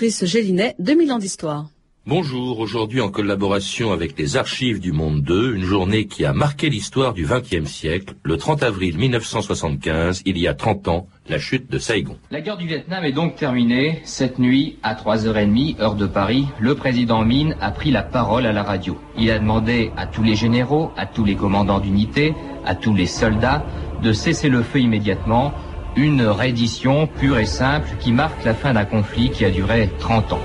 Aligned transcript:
Patrice 0.00 0.24
Gélinet, 0.24 0.74
2000 0.78 1.12
ans 1.12 1.18
d'histoire. 1.18 1.66
Bonjour, 2.06 2.58
aujourd'hui 2.58 3.02
en 3.02 3.10
collaboration 3.10 3.92
avec 3.92 4.18
les 4.18 4.38
archives 4.38 4.80
du 4.80 4.92
Monde 4.92 5.20
2, 5.20 5.56
une 5.56 5.62
journée 5.62 6.06
qui 6.06 6.24
a 6.24 6.32
marqué 6.32 6.70
l'histoire 6.70 7.12
du 7.12 7.26
XXe 7.26 7.70
siècle, 7.70 8.14
le 8.22 8.38
30 8.38 8.62
avril 8.62 8.96
1975, 8.96 10.22
il 10.24 10.38
y 10.38 10.48
a 10.48 10.54
30 10.54 10.88
ans, 10.88 11.06
la 11.28 11.38
chute 11.38 11.70
de 11.70 11.76
Saigon. 11.76 12.16
La 12.30 12.40
guerre 12.40 12.56
du 12.56 12.66
Vietnam 12.66 13.04
est 13.04 13.12
donc 13.12 13.36
terminée. 13.36 14.00
Cette 14.04 14.38
nuit, 14.38 14.78
à 14.82 14.94
3h30, 14.94 15.78
heure 15.82 15.96
de 15.96 16.06
Paris, 16.06 16.46
le 16.58 16.74
président 16.74 17.22
Min 17.22 17.50
a 17.60 17.70
pris 17.70 17.90
la 17.90 18.02
parole 18.02 18.46
à 18.46 18.52
la 18.52 18.62
radio. 18.62 18.96
Il 19.18 19.30
a 19.30 19.38
demandé 19.38 19.90
à 19.98 20.06
tous 20.06 20.22
les 20.22 20.34
généraux, 20.34 20.92
à 20.96 21.04
tous 21.04 21.26
les 21.26 21.36
commandants 21.36 21.78
d'unités, 21.78 22.32
à 22.64 22.74
tous 22.74 22.94
les 22.94 23.04
soldats 23.04 23.66
de 24.02 24.12
cesser 24.14 24.48
le 24.48 24.62
feu 24.62 24.80
immédiatement, 24.80 25.52
une 26.00 26.22
reddition 26.22 27.06
pure 27.06 27.38
et 27.38 27.44
simple 27.44 27.90
qui 28.00 28.10
marque 28.10 28.42
la 28.44 28.54
fin 28.54 28.72
d'un 28.72 28.86
conflit 28.86 29.30
qui 29.30 29.44
a 29.44 29.50
duré 29.50 29.90
30 29.98 30.32
ans. 30.32 30.40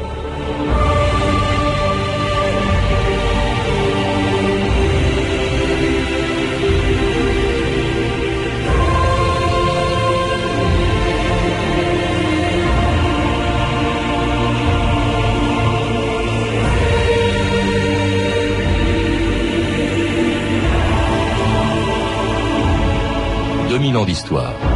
d'histoire. 24.04 24.75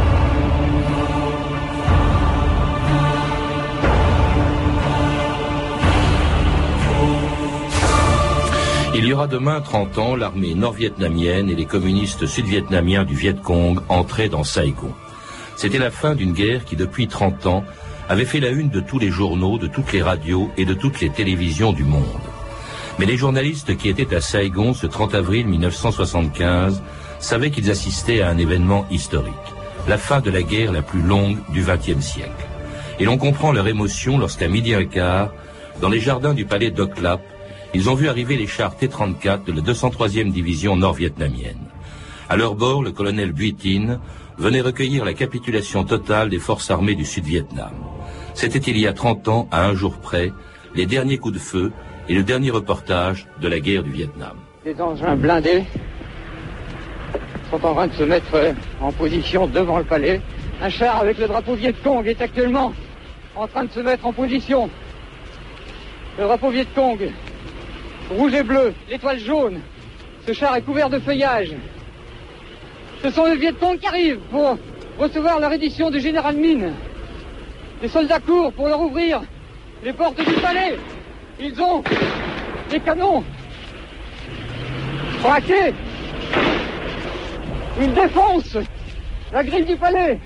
Y 9.10 9.12
aura 9.12 9.26
demain 9.26 9.60
30 9.60 9.98
ans, 9.98 10.14
l'armée 10.14 10.54
nord-vietnamienne 10.54 11.50
et 11.50 11.56
les 11.56 11.64
communistes 11.64 12.26
sud-vietnamiens 12.26 13.04
du 13.04 13.16
Viet 13.16 13.34
Cong 13.42 13.80
entraient 13.88 14.28
dans 14.28 14.44
Saigon. 14.44 14.92
C'était 15.56 15.78
la 15.78 15.90
fin 15.90 16.14
d'une 16.14 16.32
guerre 16.32 16.64
qui, 16.64 16.76
depuis 16.76 17.08
30 17.08 17.46
ans, 17.46 17.64
avait 18.08 18.24
fait 18.24 18.38
la 18.38 18.50
une 18.50 18.70
de 18.70 18.78
tous 18.78 19.00
les 19.00 19.10
journaux, 19.10 19.58
de 19.58 19.66
toutes 19.66 19.92
les 19.92 20.00
radios 20.00 20.48
et 20.56 20.64
de 20.64 20.74
toutes 20.74 21.00
les 21.00 21.10
télévisions 21.10 21.72
du 21.72 21.82
monde. 21.82 22.04
Mais 23.00 23.04
les 23.04 23.16
journalistes 23.16 23.76
qui 23.76 23.88
étaient 23.88 24.14
à 24.14 24.20
Saigon 24.20 24.74
ce 24.74 24.86
30 24.86 25.16
avril 25.16 25.48
1975 25.48 26.80
savaient 27.18 27.50
qu'ils 27.50 27.72
assistaient 27.72 28.20
à 28.20 28.28
un 28.28 28.38
événement 28.38 28.86
historique, 28.92 29.34
la 29.88 29.98
fin 29.98 30.20
de 30.20 30.30
la 30.30 30.42
guerre 30.42 30.70
la 30.70 30.82
plus 30.82 31.02
longue 31.02 31.38
du 31.48 31.62
XXe 31.62 32.00
siècle. 32.00 32.46
Et 33.00 33.04
l'on 33.04 33.18
comprend 33.18 33.50
leur 33.50 33.66
émotion 33.66 34.18
lorsqu'à 34.18 34.46
midi 34.46 34.72
et 34.72 34.86
quart, 34.86 35.32
dans 35.80 35.88
les 35.88 36.00
jardins 36.00 36.34
du 36.34 36.44
palais 36.44 36.70
d'Oklap, 36.70 37.20
ils 37.74 37.88
ont 37.88 37.94
vu 37.94 38.08
arriver 38.08 38.36
les 38.36 38.46
chars 38.46 38.76
T-34 38.76 39.44
de 39.44 39.52
la 39.52 39.60
203e 39.60 40.30
division 40.30 40.76
nord-vietnamienne. 40.76 41.58
À 42.28 42.36
leur 42.36 42.54
bord, 42.54 42.82
le 42.82 42.92
colonel 42.92 43.32
Buitin 43.32 44.00
venait 44.38 44.60
recueillir 44.60 45.04
la 45.04 45.14
capitulation 45.14 45.84
totale 45.84 46.30
des 46.30 46.38
forces 46.38 46.70
armées 46.70 46.94
du 46.94 47.04
Sud-Vietnam. 47.04 47.72
C'était 48.34 48.58
il 48.58 48.78
y 48.78 48.86
a 48.86 48.92
30 48.92 49.28
ans, 49.28 49.48
à 49.50 49.66
un 49.66 49.74
jour 49.74 49.98
près, 49.98 50.32
les 50.74 50.86
derniers 50.86 51.18
coups 51.18 51.34
de 51.34 51.38
feu 51.40 51.72
et 52.08 52.14
le 52.14 52.22
dernier 52.22 52.50
reportage 52.50 53.26
de 53.40 53.48
la 53.48 53.60
guerre 53.60 53.82
du 53.82 53.90
Vietnam. 53.90 54.36
Des 54.64 54.80
engins 54.80 55.16
blindés 55.16 55.64
sont 57.50 57.64
en 57.64 57.74
train 57.74 57.86
de 57.88 57.94
se 57.94 58.02
mettre 58.04 58.54
en 58.80 58.92
position 58.92 59.46
devant 59.46 59.78
le 59.78 59.84
palais. 59.84 60.20
Un 60.62 60.68
char 60.68 61.00
avec 61.00 61.18
le 61.18 61.26
drapeau 61.26 61.54
Viet 61.54 61.74
Cong 61.82 62.06
est 62.06 62.20
actuellement 62.20 62.72
en 63.36 63.46
train 63.46 63.64
de 63.64 63.70
se 63.70 63.80
mettre 63.80 64.06
en 64.06 64.12
position. 64.12 64.70
Le 66.18 66.24
drapeau 66.24 66.50
Viet 66.50 66.66
Cong, 66.74 66.98
rouge 68.10 68.34
et 68.34 68.42
bleu, 68.42 68.74
l'étoile 68.88 69.18
jaune. 69.18 69.60
Ce 70.26 70.32
char 70.32 70.56
est 70.56 70.62
couvert 70.62 70.90
de 70.90 70.98
feuillage. 70.98 71.54
Ce 73.02 73.10
sont 73.10 73.24
les 73.26 73.36
Viet 73.36 73.54
qui 73.80 73.86
arrivent 73.86 74.20
pour 74.30 74.58
recevoir 74.98 75.40
la 75.40 75.48
reddition 75.48 75.90
du 75.90 76.00
général 76.00 76.36
Mine. 76.36 76.72
Les 77.80 77.88
soldats 77.88 78.20
courent 78.20 78.52
pour 78.52 78.68
leur 78.68 78.80
ouvrir 78.80 79.22
les 79.82 79.92
portes 79.92 80.18
du 80.18 80.34
palais. 80.34 80.76
Ils 81.40 81.60
ont 81.62 81.82
des 82.70 82.80
canons 82.80 83.24
braqués 85.22 85.72
il 87.80 87.94
défonce 87.94 88.58
la 89.32 89.42
grille 89.42 89.64
du 89.64 89.76
palais. 89.76 90.18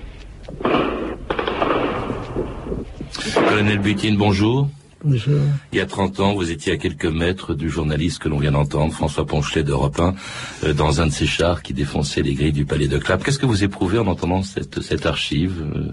Colonel 3.33 3.79
Butin, 3.79 4.15
bonjour. 4.17 4.67
Bonjour. 5.07 5.39
Il 5.71 5.77
y 5.77 5.81
a 5.81 5.85
30 5.85 6.19
ans, 6.19 6.33
vous 6.33 6.49
étiez 6.49 6.73
à 6.73 6.77
quelques 6.77 7.05
mètres 7.05 7.53
du 7.53 7.69
journaliste 7.69 8.17
que 8.17 8.27
l'on 8.27 8.39
vient 8.39 8.53
d'entendre, 8.53 8.91
François 8.91 9.23
Ponchelet 9.23 9.61
d'Europe 9.61 9.99
1, 9.99 10.15
euh, 10.63 10.73
dans 10.73 10.99
un 10.99 11.05
de 11.05 11.11
ces 11.11 11.27
chars 11.27 11.61
qui 11.61 11.75
défonçait 11.75 12.23
les 12.23 12.33
grilles 12.33 12.51
du 12.51 12.65
palais 12.65 12.87
de 12.87 12.97
Clap. 12.97 13.23
Qu'est-ce 13.23 13.37
que 13.37 13.45
vous 13.45 13.63
éprouvez 13.63 13.99
en 13.99 14.07
entendant 14.07 14.41
cette, 14.41 14.81
cette 14.81 15.05
archive 15.05 15.63
euh? 15.75 15.91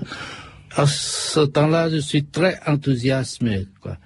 À 0.75 0.87
ce 0.87 1.41
temps-là, 1.41 1.91
je 1.91 1.99
suis 1.99 2.25
très 2.25 2.59
enthousiasmé. 2.67 3.67
Quoi. 3.83 3.99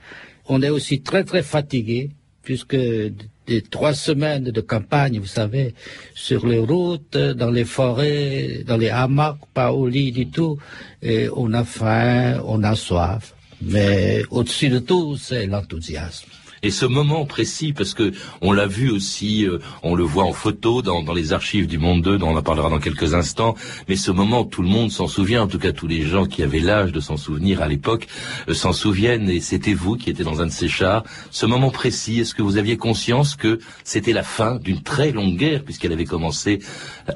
On 0.48 0.60
est 0.60 0.70
aussi 0.70 1.02
très 1.02 1.22
très 1.22 1.44
fatigué 1.44 2.10
puisque 2.42 2.76
des 2.76 3.62
trois 3.62 3.94
semaines 3.94 4.50
de 4.50 4.60
campagne, 4.60 5.20
vous 5.20 5.26
savez, 5.26 5.74
sur 6.16 6.48
les 6.48 6.58
routes, 6.58 7.16
dans 7.16 7.52
les 7.52 7.64
forêts, 7.64 8.64
dans 8.66 8.76
les 8.76 8.90
hamacs, 8.90 9.38
pas 9.54 9.72
au 9.72 9.86
lit 9.86 10.10
du 10.10 10.28
tout, 10.28 10.58
et 11.00 11.28
on 11.34 11.52
a 11.52 11.62
faim, 11.62 12.40
on 12.44 12.64
a 12.64 12.74
soif. 12.74 13.35
Mais 13.62 14.22
au-dessus 14.30 14.68
de 14.68 14.78
tout, 14.78 15.16
c'est 15.16 15.46
l'enthousiasme. 15.46 16.28
Et 16.62 16.70
ce 16.70 16.86
moment 16.86 17.26
précis, 17.26 17.72
parce 17.72 17.94
que 17.94 18.12
on 18.40 18.52
l'a 18.52 18.66
vu 18.66 18.90
aussi, 18.90 19.46
euh, 19.46 19.58
on 19.82 19.94
le 19.94 20.04
voit 20.04 20.24
en 20.24 20.32
photo 20.32 20.82
dans, 20.82 21.02
dans, 21.02 21.12
les 21.12 21.32
archives 21.32 21.66
du 21.66 21.78
Monde 21.78 22.02
2, 22.02 22.18
dont 22.18 22.28
on 22.28 22.36
en 22.36 22.42
parlera 22.42 22.70
dans 22.70 22.78
quelques 22.78 23.14
instants, 23.14 23.54
mais 23.88 23.96
ce 23.96 24.10
moment, 24.10 24.44
tout 24.44 24.62
le 24.62 24.68
monde 24.68 24.90
s'en 24.90 25.06
souvient, 25.06 25.42
en 25.42 25.46
tout 25.46 25.58
cas 25.58 25.72
tous 25.72 25.86
les 25.86 26.02
gens 26.02 26.26
qui 26.26 26.42
avaient 26.42 26.60
l'âge 26.60 26.92
de 26.92 27.00
s'en 27.00 27.16
souvenir 27.16 27.62
à 27.62 27.68
l'époque 27.68 28.06
euh, 28.48 28.54
s'en 28.54 28.72
souviennent, 28.72 29.30
et 29.30 29.40
c'était 29.40 29.74
vous 29.74 29.96
qui 29.96 30.10
étiez 30.10 30.24
dans 30.24 30.40
un 30.40 30.46
de 30.46 30.52
ces 30.52 30.68
chars. 30.68 31.04
Ce 31.30 31.46
moment 31.46 31.70
précis, 31.70 32.20
est-ce 32.20 32.34
que 32.34 32.42
vous 32.42 32.56
aviez 32.56 32.76
conscience 32.76 33.36
que 33.36 33.58
c'était 33.84 34.12
la 34.12 34.22
fin 34.22 34.56
d'une 34.56 34.82
très 34.82 35.12
longue 35.12 35.36
guerre, 35.36 35.62
puisqu'elle 35.62 35.92
avait 35.92 36.04
commencé 36.04 36.60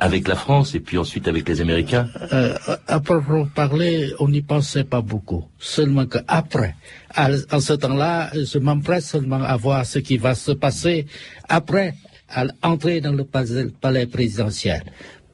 avec 0.01 0.29
la 0.29 0.37
France 0.37 0.75
et 0.75 0.81
puis 0.81 0.99
ensuite 0.99 1.29
avec 1.29 1.49
les 1.49 1.61
Américains? 1.61 2.09
Euh, 2.33 2.55
À 2.87 3.01
proprement 3.01 3.47
parler, 3.47 4.13
on 4.19 4.29
n'y 4.29 4.43
pensait 4.43 4.85
pas 4.85 5.01
beaucoup, 5.01 5.45
seulement 5.59 6.07
qu'après, 6.07 6.75
en 7.17 7.61
ce 7.61 7.73
temps-là, 7.73 8.31
je 8.35 8.59
m'empresse 8.59 9.11
seulement 9.11 9.43
à 9.43 9.57
voir 9.57 9.85
ce 9.87 9.99
qui 9.99 10.17
va 10.17 10.35
se 10.35 10.53
passer 10.53 11.07
après 11.49 11.95
à 12.29 12.45
entrer 12.63 13.01
dans 13.01 13.13
le 13.13 13.25
palais 13.25 14.07
présidentiel. 14.07 14.83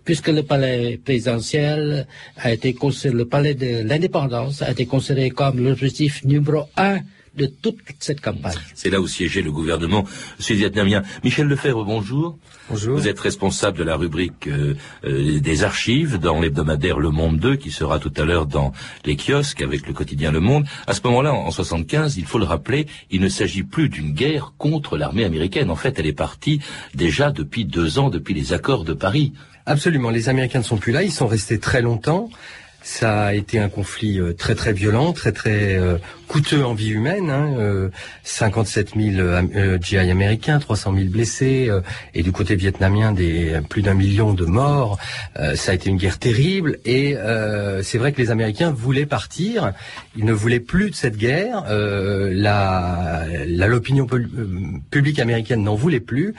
Puisque 0.05 0.29
le 0.29 0.43
palais 0.43 0.99
présidentiel 1.05 2.07
a 2.37 2.53
été 2.53 2.73
considéré, 2.75 3.17
le 3.17 3.25
palais 3.27 3.55
de 3.55 3.83
l'indépendance 3.83 4.63
a 4.63 4.71
été 4.71 4.87
considéré 4.87 5.31
comme 5.31 5.63
l'objectif 5.63 6.25
numéro 6.25 6.69
un 6.77 7.01
de 7.37 7.47
toute 7.47 7.79
cette 8.01 8.21
campagne. 8.21 8.57
C'est 8.75 8.91
là 8.91 9.01
où 9.01 9.07
siégeait 9.07 9.43
le 9.43 9.53
gouvernement 9.53 10.05
sud-vietnamien. 10.39 11.03
Michel 11.25 11.47
Lefebvre, 11.47 11.85
bonjour. 11.85 12.39
Bonjour. 12.69 12.99
Vous 12.99 13.09
êtes 13.09 13.21
responsable 13.21 13.79
de 13.79 13.85
la 13.85 13.97
rubrique 13.97 14.49
euh, 14.49 14.75
euh, 15.05 15.39
des 15.39 15.63
archives 15.63 16.19
dans 16.19 16.41
l'hebdomadaire 16.41 16.99
Le 16.99 17.11
Monde 17.11 17.39
2, 17.39 17.57
qui 17.57 17.71
sera 17.71 17.99
tout 17.99 18.13
à 18.17 18.25
l'heure 18.25 18.47
dans 18.47 18.73
les 19.05 19.17
kiosques 19.17 19.63
avec 19.63 19.87
le 19.87 19.93
quotidien 19.93 20.33
Le 20.33 20.41
Monde. 20.41 20.67
À 20.87 20.95
ce 20.95 21.01
moment-là, 21.05 21.33
en, 21.35 21.51
75, 21.51 22.17
il 22.17 22.25
faut 22.25 22.39
le 22.39 22.45
rappeler, 22.45 22.87
il 23.11 23.21
ne 23.21 23.29
s'agit 23.29 23.63
plus 23.63 23.89
d'une 23.89 24.13
guerre 24.13 24.55
contre 24.59 24.97
l'armée 24.97 25.25
américaine. 25.25 25.71
En 25.71 25.77
fait, 25.77 25.99
elle 25.99 26.07
est 26.07 26.13
partie 26.13 26.61
déjà 26.95 27.31
depuis 27.31 27.65
deux 27.65 27.99
ans, 27.99 28.11
depuis 28.11 28.35
les 28.35 28.53
accords 28.53 28.85
de 28.85 28.95
Paris. 28.95 29.33
Absolument. 29.67 30.11
Les 30.11 30.29
Américains 30.29 30.61
ne 30.61 30.65
sont 30.65 30.77
plus 30.77 30.93
là. 30.93 31.03
Ils 31.03 31.13
sont 31.13 31.27
restés 31.27 31.59
très 31.59 31.83
longtemps. 31.83 32.31
Ça 32.89 33.25
a 33.25 33.35
été 33.35 33.59
un 33.59 33.69
conflit 33.69 34.21
euh, 34.21 34.33
très 34.33 34.55
très 34.55 34.73
violent, 34.73 35.13
très 35.13 35.33
très 35.33 35.75
euh, 35.75 35.99
coûteux 36.29 36.65
en 36.65 36.73
vie 36.73 36.91
humaine. 36.91 37.31
Hein, 37.31 37.91
57 38.22 38.93
000 38.97 39.78
GI 39.83 39.97
américains, 39.97 40.60
300 40.60 40.95
000 40.95 41.09
blessés, 41.09 41.66
euh, 41.69 41.81
et 42.15 42.22
du 42.22 42.31
côté 42.31 42.55
vietnamien 42.55 43.10
des 43.10 43.60
plus 43.69 43.83
d'un 43.83 43.95
million 43.95 44.33
de 44.34 44.45
morts. 44.45 44.99
ça 45.57 45.72
a 45.72 45.75
été 45.75 45.91
une 45.91 45.97
guerre 45.97 46.21
terrible, 46.21 46.78
et 46.84 47.16
c'est 47.83 47.99
vrai 47.99 48.13
que 48.13 48.22
les 48.22 48.31
Américains 48.31 48.71
voulaient 48.71 49.07
partir. 49.07 49.72
Ils 50.16 50.25
ne 50.25 50.33
voulaient 50.33 50.60
plus 50.60 50.91
de 50.91 50.95
cette 50.95 51.16
guerre. 51.16 51.65
la 51.69 53.27
l'opinion 53.66 54.07
publique 54.91 55.19
américaine 55.19 55.63
n'en 55.65 55.75
voulait 55.75 56.01
plus, 56.01 56.34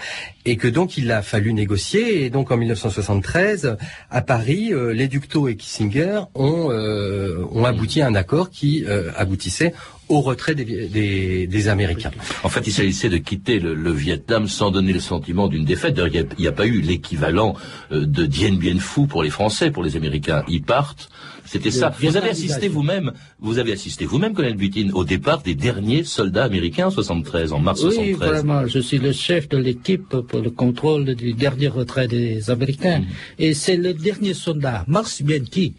et 0.45 0.56
que 0.56 0.68
donc 0.68 0.98
il 0.98 1.12
a 1.12 1.21
fallu 1.21 1.54
négocier. 1.54 2.24
Et 2.25 2.30
donc 2.30 2.51
en 2.51 2.57
1973, 2.57 3.77
à 4.10 4.21
Paris, 4.21 4.71
les 4.94 5.07
Ductos 5.07 5.50
et 5.50 5.56
Kissinger 5.56 6.21
ont, 6.38 6.72
euh, 6.72 7.44
ont 7.51 7.66
abouti 7.66 8.01
à 8.01 8.07
un 8.07 8.16
accord 8.16 8.50
qui 8.50 8.86
euh, 8.86 9.12
aboutissait 9.16 9.74
au 10.10 10.22
retrait 10.22 10.56
des, 10.56 11.68
Américains. 11.68 12.12
En 12.44 12.50
fait, 12.50 12.66
il 12.66 12.72
s'agissait 12.72 13.10
de 13.10 13.18
quitter 13.18 13.60
le, 13.60 13.92
Vietnam 13.92 14.48
sans 14.48 14.72
donner 14.72 14.94
le 14.94 15.00
sentiment 15.00 15.48
d'une 15.48 15.66
défaite. 15.66 15.95
D'ailleurs, 15.95 16.25
il 16.38 16.42
n'y 16.42 16.48
a, 16.48 16.51
pas 16.51 16.66
eu 16.66 16.81
l'équivalent 16.81 17.56
euh, 17.92 18.06
de 18.06 18.25
Dien 18.25 18.54
Bien 18.54 18.80
Phu 18.80 19.07
pour 19.07 19.24
les 19.24 19.30
Français, 19.30 19.69
pour 19.72 19.84
les 19.84 19.95
Américains. 19.98 20.44
Ils 20.48 20.62
partent. 20.62 21.10
C'était 21.45 21.72
ça. 21.72 21.94
Vous 22.00 22.18
avez 22.18 22.30
assisté 22.30 22.68
vous-même, 22.68 23.13
vous 23.40 23.57
avez 23.57 23.72
assisté 23.72 24.06
vous-même, 24.06 24.33
Colonel 24.33 24.57
Butin, 24.57 24.90
au 24.94 25.06
départ 25.06 25.42
des 25.42 25.56
derniers 25.56 26.04
soldats 26.04 26.44
américains 26.44 26.88
en 26.88 26.92
73, 26.92 27.54
en 27.54 27.60
mars 27.60 27.80
73. 27.80 28.06
Oui, 28.06 28.13
vraiment. 28.13 28.68
Je 28.68 28.80
suis 28.80 28.98
le 28.98 29.13
chef 29.13 29.48
de 29.48 29.57
l'équipe 29.57 30.10
pour 30.10 30.42
le 30.42 30.51
contrôle 30.51 31.16
du 31.16 31.33
dernier 31.33 31.69
retrait 31.69 32.10
des 32.10 32.50
Américains. 32.50 33.00
Mm. 33.00 33.06
Et 33.40 33.54
c'est 33.54 33.78
le 33.78 33.94
dernier 33.94 34.33
soldat, 34.33 34.83
Mars 34.88 35.22
Bianchi, 35.22 35.75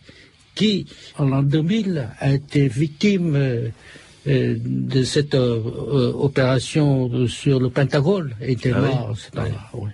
qui, 0.58 0.86
en 1.16 1.26
l'an 1.26 1.44
2000, 1.44 2.08
a 2.18 2.32
été 2.34 2.66
victime 2.66 3.36
euh, 3.36 3.68
euh, 4.26 4.56
de 4.58 5.04
cette 5.04 5.36
euh, 5.36 6.12
opération 6.14 7.28
sur 7.28 7.60
le 7.60 7.70
Pentagone. 7.70 8.32
Était 8.40 8.72
ah 8.74 8.80
mort 8.80 9.14
oui. 9.74 9.90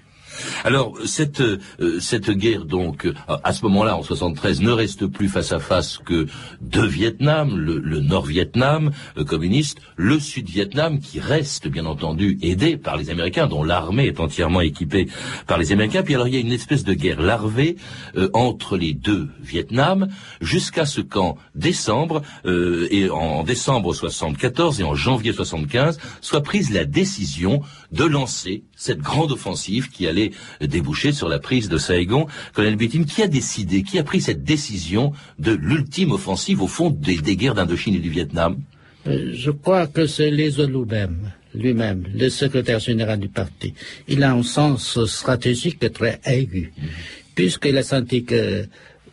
Alors 0.64 0.94
cette 1.06 1.40
euh, 1.40 1.58
cette 2.00 2.30
guerre 2.30 2.64
donc 2.64 3.08
à 3.42 3.52
ce 3.52 3.62
moment-là 3.64 3.96
en 3.96 4.02
73 4.02 4.60
ne 4.60 4.70
reste 4.70 5.06
plus 5.06 5.28
face 5.28 5.52
à 5.52 5.58
face 5.58 5.98
que 5.98 6.26
deux 6.60 6.86
Vietnam, 6.86 7.56
le, 7.56 8.00
Nord-Vietnam 8.00 8.90
euh, 9.16 9.24
communiste, 9.24 9.78
le 9.96 10.18
Sud-Vietnam 10.18 11.00
qui 11.00 11.20
reste 11.20 11.68
bien 11.68 11.86
entendu 11.86 12.38
aidé 12.42 12.76
par 12.76 12.96
les 12.96 13.10
Américains, 13.10 13.46
dont 13.46 13.64
l'armée 13.64 14.06
est 14.06 14.20
entièrement 14.20 14.60
équipée 14.60 15.08
par 15.46 15.58
les 15.58 15.72
Américains. 15.72 16.02
Puis 16.02 16.14
alors 16.14 16.28
il 16.28 16.34
y 16.34 16.36
a 16.36 16.40
une 16.40 16.52
espèce 16.52 16.84
de 16.84 16.94
guerre 16.94 17.20
larvée 17.20 17.76
euh, 18.16 18.28
entre 18.32 18.76
les 18.76 18.92
deux 18.92 19.28
Vietnam 19.42 20.08
jusqu'à 20.40 20.86
ce 20.86 21.00
qu'en 21.00 21.36
décembre 21.54 22.22
et 22.44 23.10
en 23.10 23.42
décembre 23.42 23.94
74 23.94 24.80
et 24.80 24.84
en 24.84 24.94
janvier 24.94 25.32
75 25.32 25.98
soit 26.20 26.42
prise 26.42 26.72
la 26.72 26.84
décision 26.84 27.62
de 27.94 28.04
lancer 28.04 28.62
cette 28.76 28.98
grande 28.98 29.32
offensive 29.32 29.90
qui 29.90 30.06
allait 30.06 30.32
déboucher 30.60 31.12
sur 31.12 31.28
la 31.28 31.38
prise 31.38 31.68
de 31.68 31.78
Saigon. 31.78 32.26
Colonel 32.52 32.76
Bittin, 32.76 33.04
qui 33.04 33.22
a 33.22 33.28
décidé, 33.28 33.82
qui 33.82 33.98
a 33.98 34.04
pris 34.04 34.20
cette 34.20 34.44
décision 34.44 35.12
de 35.38 35.52
l'ultime 35.52 36.12
offensive 36.12 36.60
au 36.60 36.66
fond 36.66 36.90
des, 36.90 37.36
guerres 37.36 37.54
d'Indochine 37.54 37.94
et 37.94 38.00
du 38.00 38.10
Vietnam? 38.10 38.58
Euh, 39.06 39.30
Je 39.32 39.50
crois 39.50 39.86
que 39.86 40.06
c'est 40.06 40.30
les 40.30 40.58
même 40.58 41.32
lui-même, 41.54 42.04
le 42.12 42.28
secrétaire 42.30 42.80
général 42.80 43.20
du 43.20 43.28
parti. 43.28 43.74
Il 44.08 44.24
a 44.24 44.32
un 44.32 44.42
sens 44.42 45.04
stratégique 45.04 45.78
très 45.92 46.20
aigu, 46.24 46.72
mm-hmm. 46.76 46.88
puisqu'il 47.36 47.78
a 47.78 47.84
senti 47.84 48.24
que 48.24 48.66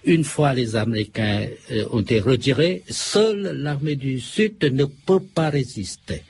une 0.05 0.23
fois 0.23 0.55
les 0.55 0.75
Américains 0.75 1.45
euh, 1.71 1.85
ont 1.91 2.01
été 2.01 2.19
retirés, 2.19 2.81
seule 2.89 3.51
l'armée 3.61 3.95
du 3.95 4.19
Sud 4.19 4.63
ne 4.63 4.85
peut 4.85 5.19
pas 5.19 5.51
résister 5.51 6.23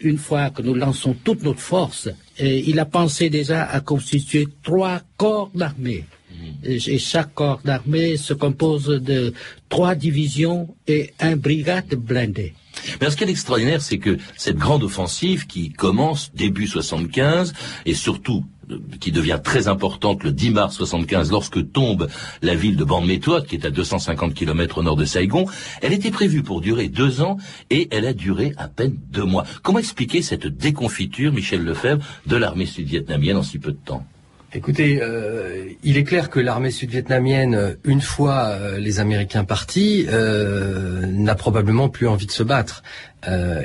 une 0.00 0.18
fois 0.18 0.50
que 0.50 0.62
nous 0.62 0.74
lançons 0.74 1.14
toute 1.24 1.42
notre 1.42 1.60
force, 1.60 2.08
il 2.38 2.78
a 2.78 2.84
pensé 2.84 3.30
déjà 3.30 3.64
à 3.64 3.80
constituer 3.80 4.48
trois 4.62 5.00
corps 5.16 5.50
d'armée. 5.54 6.04
Mhm. 6.30 6.54
Et 6.64 6.98
chaque 6.98 7.34
corps 7.34 7.60
d'armée 7.64 8.16
se 8.16 8.34
compose 8.34 8.86
de 8.86 9.32
trois 9.68 9.94
divisions 9.94 10.74
et 10.86 11.12
un 11.20 11.36
brigade 11.36 11.94
blindée. 11.94 12.54
Mais 13.00 13.10
ce 13.10 13.16
qui 13.16 13.24
est 13.24 13.30
extraordinaire, 13.30 13.82
c'est 13.82 13.98
que 13.98 14.18
cette 14.36 14.56
grande 14.56 14.82
offensive 14.82 15.46
qui 15.46 15.70
commence 15.70 16.32
début 16.34 16.66
75 16.66 17.52
et 17.86 17.94
surtout 17.94 18.44
qui 19.00 19.12
devient 19.12 19.40
très 19.42 19.68
importante 19.68 20.22
le 20.24 20.32
10 20.32 20.50
mars 20.50 20.76
75 20.76 21.30
lorsque 21.30 21.72
tombe 21.72 22.08
la 22.42 22.54
ville 22.54 22.76
de 22.76 22.84
Ban 22.84 23.00
Méthode, 23.00 23.46
qui 23.46 23.56
est 23.56 23.66
à 23.66 23.70
250 23.70 24.34
km 24.34 24.78
au 24.78 24.82
nord 24.82 24.96
de 24.96 25.04
Saigon. 25.04 25.46
Elle 25.82 25.92
était 25.92 26.10
prévue 26.10 26.42
pour 26.42 26.60
durer 26.60 26.88
deux 26.88 27.20
ans 27.20 27.36
et 27.70 27.88
elle 27.90 28.06
a 28.06 28.12
duré 28.12 28.52
à 28.56 28.68
peine 28.68 28.96
deux 29.10 29.24
mois. 29.24 29.44
Comment 29.62 29.78
expliquer 29.78 30.22
cette 30.22 30.46
déconfiture, 30.46 31.32
Michel 31.32 31.64
Lefebvre, 31.64 32.04
de 32.26 32.36
l'armée 32.36 32.66
sud-vietnamienne 32.66 33.38
en 33.38 33.42
si 33.42 33.58
peu 33.58 33.72
de 33.72 33.78
temps? 33.84 34.06
Écoutez, 34.52 34.98
euh, 35.00 35.66
il 35.84 35.96
est 35.96 36.02
clair 36.02 36.28
que 36.28 36.40
l'armée 36.40 36.72
sud-vietnamienne, 36.72 37.76
une 37.84 38.00
fois 38.00 38.48
euh, 38.48 38.78
les 38.78 38.98
Américains 38.98 39.44
partis, 39.44 40.06
euh, 40.08 41.06
n'a 41.06 41.36
probablement 41.36 41.88
plus 41.88 42.08
envie 42.08 42.26
de 42.26 42.32
se 42.32 42.42
battre. 42.42 42.82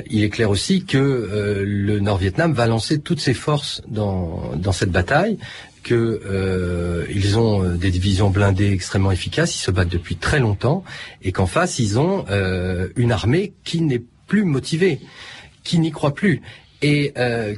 il 0.08 0.22
est 0.22 0.30
clair 0.30 0.48
aussi 0.48 0.84
que 0.84 1.64
le 1.66 1.98
Nord-Vietnam 1.98 2.52
va 2.52 2.66
lancer 2.66 3.00
toutes 3.00 3.20
ses 3.20 3.34
forces 3.34 3.82
dans, 3.88 4.52
dans 4.54 4.70
cette 4.70 4.92
bataille, 4.92 5.38
qu'ils 5.82 7.38
ont 7.38 7.64
des 7.74 7.90
divisions 7.90 8.28
blindées 8.30 8.70
extrêmement 8.70 9.10
efficaces, 9.10 9.56
ils 9.56 9.62
se 9.62 9.70
battent 9.70 9.88
depuis 9.88 10.16
très 10.16 10.40
longtemps, 10.40 10.84
et 11.22 11.32
qu'en 11.32 11.46
face, 11.46 11.78
ils 11.78 11.98
ont 11.98 12.26
une 12.96 13.12
armée 13.12 13.54
qui 13.64 13.80
n'est 13.80 14.02
plus 14.26 14.44
motivée, 14.44 15.00
qui 15.64 15.78
n'y 15.78 15.90
croit 15.90 16.14
plus 16.14 16.42
et 16.82 17.14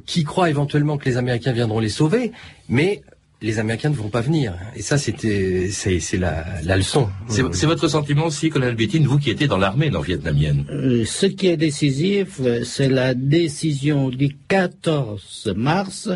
qui 0.06 0.22
croit 0.22 0.50
éventuellement 0.50 0.98
que 0.98 1.06
les 1.06 1.16
Américains 1.16 1.52
viendront 1.52 1.80
les 1.80 1.88
sauver, 1.88 2.30
mais 2.68 3.02
les 3.40 3.58
Américains 3.58 3.90
ne 3.90 3.94
vont 3.94 4.08
pas 4.08 4.20
venir. 4.20 4.54
Et 4.74 4.82
ça, 4.82 4.98
c'était, 4.98 5.68
c'est, 5.70 6.00
la, 6.16 6.44
la, 6.64 6.76
leçon. 6.76 7.08
C'est, 7.28 7.66
votre 7.66 7.88
sentiment 7.88 8.26
aussi, 8.26 8.50
Colonel 8.50 8.74
Bettine, 8.74 9.06
vous 9.06 9.18
qui 9.18 9.30
étiez 9.30 9.46
dans 9.46 9.58
l'armée 9.58 9.90
nord-vietnamienne 9.90 10.66
euh, 10.70 11.04
Ce 11.04 11.26
qui 11.26 11.46
est 11.46 11.56
décisif, 11.56 12.40
c'est 12.64 12.88
la 12.88 13.14
décision 13.14 14.08
du 14.08 14.36
14 14.48 15.52
mars 15.56 16.10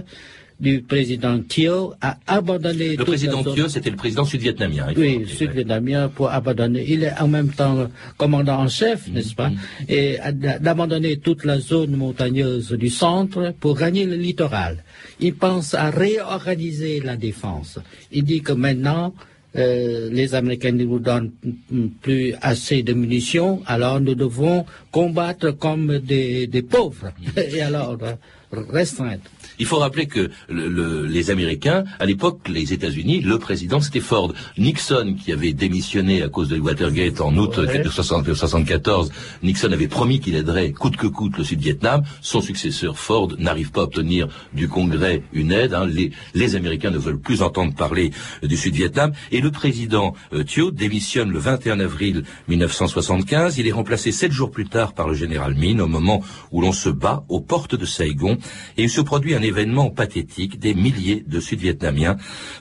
du 0.62 0.80
président 0.80 1.40
Thieu 1.40 1.74
à 2.00 2.18
abandonner... 2.28 2.94
Le 2.96 3.04
président 3.04 3.42
Thieu, 3.42 3.68
c'était 3.68 3.90
le 3.90 3.96
président 3.96 4.24
sud-vietnamien. 4.24 4.86
Oui, 4.96 5.26
sud-vietnamien 5.26 6.08
pour 6.08 6.30
abandonner. 6.30 6.86
Il 6.88 7.02
est 7.02 7.18
en 7.20 7.26
même 7.26 7.50
temps 7.50 7.88
commandant 8.16 8.60
en 8.60 8.68
chef, 8.68 9.08
mm-hmm. 9.08 9.12
n'est-ce 9.12 9.34
pas? 9.34 9.50
Et 9.88 10.18
d'abandonner 10.60 11.16
toute 11.16 11.44
la 11.44 11.58
zone 11.58 11.96
montagneuse 11.96 12.70
du 12.70 12.90
centre 12.90 13.52
pour 13.58 13.76
gagner 13.76 14.04
le 14.04 14.14
littoral. 14.14 14.84
Il 15.18 15.34
pense 15.34 15.74
à 15.74 15.90
réorganiser 15.90 17.00
la 17.00 17.16
défense. 17.16 17.80
Il 18.12 18.22
dit 18.22 18.40
que 18.40 18.52
maintenant, 18.52 19.14
euh, 19.56 20.08
les 20.12 20.34
Américains 20.36 20.72
ne 20.72 20.84
nous 20.84 21.00
donnent 21.00 21.32
plus 22.00 22.34
assez 22.40 22.84
de 22.84 22.92
munitions, 22.92 23.62
alors 23.66 24.00
nous 24.00 24.14
devons 24.14 24.64
combattre 24.92 25.50
comme 25.50 25.98
des, 25.98 26.46
des 26.46 26.62
pauvres. 26.62 27.10
Mm-hmm. 27.36 27.50
Et 27.56 27.62
alors, 27.62 27.98
restreindre. 28.52 29.22
Il 29.58 29.66
faut 29.66 29.78
rappeler 29.78 30.06
que 30.06 30.30
les 30.48 31.30
Américains, 31.30 31.84
à 31.98 32.06
l'époque, 32.06 32.48
les 32.48 32.72
États-Unis, 32.72 33.20
le 33.20 33.38
président 33.38 33.80
c'était 33.80 34.00
Ford. 34.00 34.32
Nixon, 34.58 35.16
qui 35.22 35.32
avait 35.32 35.52
démissionné 35.52 36.22
à 36.22 36.28
cause 36.28 36.48
de 36.48 36.58
Watergate 36.58 37.20
en 37.20 37.36
août 37.36 37.58
1974, 37.58 39.10
Nixon 39.42 39.72
avait 39.72 39.88
promis 39.88 40.20
qu'il 40.20 40.36
aiderait 40.36 40.72
coûte 40.72 40.96
que 40.96 41.06
coûte 41.06 41.38
le 41.38 41.44
Sud-Vietnam. 41.44 42.02
Son 42.20 42.40
successeur 42.40 42.98
Ford 42.98 43.28
n'arrive 43.38 43.70
pas 43.70 43.82
à 43.82 43.84
obtenir 43.84 44.28
du 44.52 44.68
Congrès 44.68 45.22
une 45.32 45.52
aide. 45.52 45.74
Hein. 45.74 45.86
Les, 46.34 46.54
Américains 46.54 46.90
ne 46.90 46.98
veulent 46.98 47.20
plus 47.20 47.42
entendre 47.42 47.74
parler 47.74 48.10
du 48.42 48.56
Sud-Vietnam. 48.56 49.12
Et 49.30 49.40
le 49.40 49.50
président 49.50 50.14
euh, 50.32 50.44
Thieu 50.44 50.70
démissionne 50.70 51.30
le 51.30 51.38
21 51.38 51.80
avril 51.80 52.24
1975. 52.48 53.58
Il 53.58 53.66
est 53.66 53.72
remplacé 53.72 54.12
sept 54.12 54.32
jours 54.32 54.50
plus 54.50 54.66
tard 54.66 54.92
par 54.92 55.08
le 55.08 55.14
général 55.14 55.54
Min 55.54 55.78
au 55.78 55.86
moment 55.86 56.22
où 56.50 56.60
l'on 56.60 56.72
se 56.72 56.88
bat 56.88 57.24
aux 57.28 57.40
portes 57.40 57.74
de 57.74 57.86
Saigon. 57.86 58.38
Et 58.76 58.82
il 58.82 58.90
se 58.90 59.00
produit 59.00 59.34
un 59.34 59.41
un 59.42 59.44
événement 59.44 59.90
pathétique, 59.90 60.60
des 60.60 60.72
milliers 60.74 61.24
de 61.26 61.40
Sud-Vietnamiens 61.40 62.16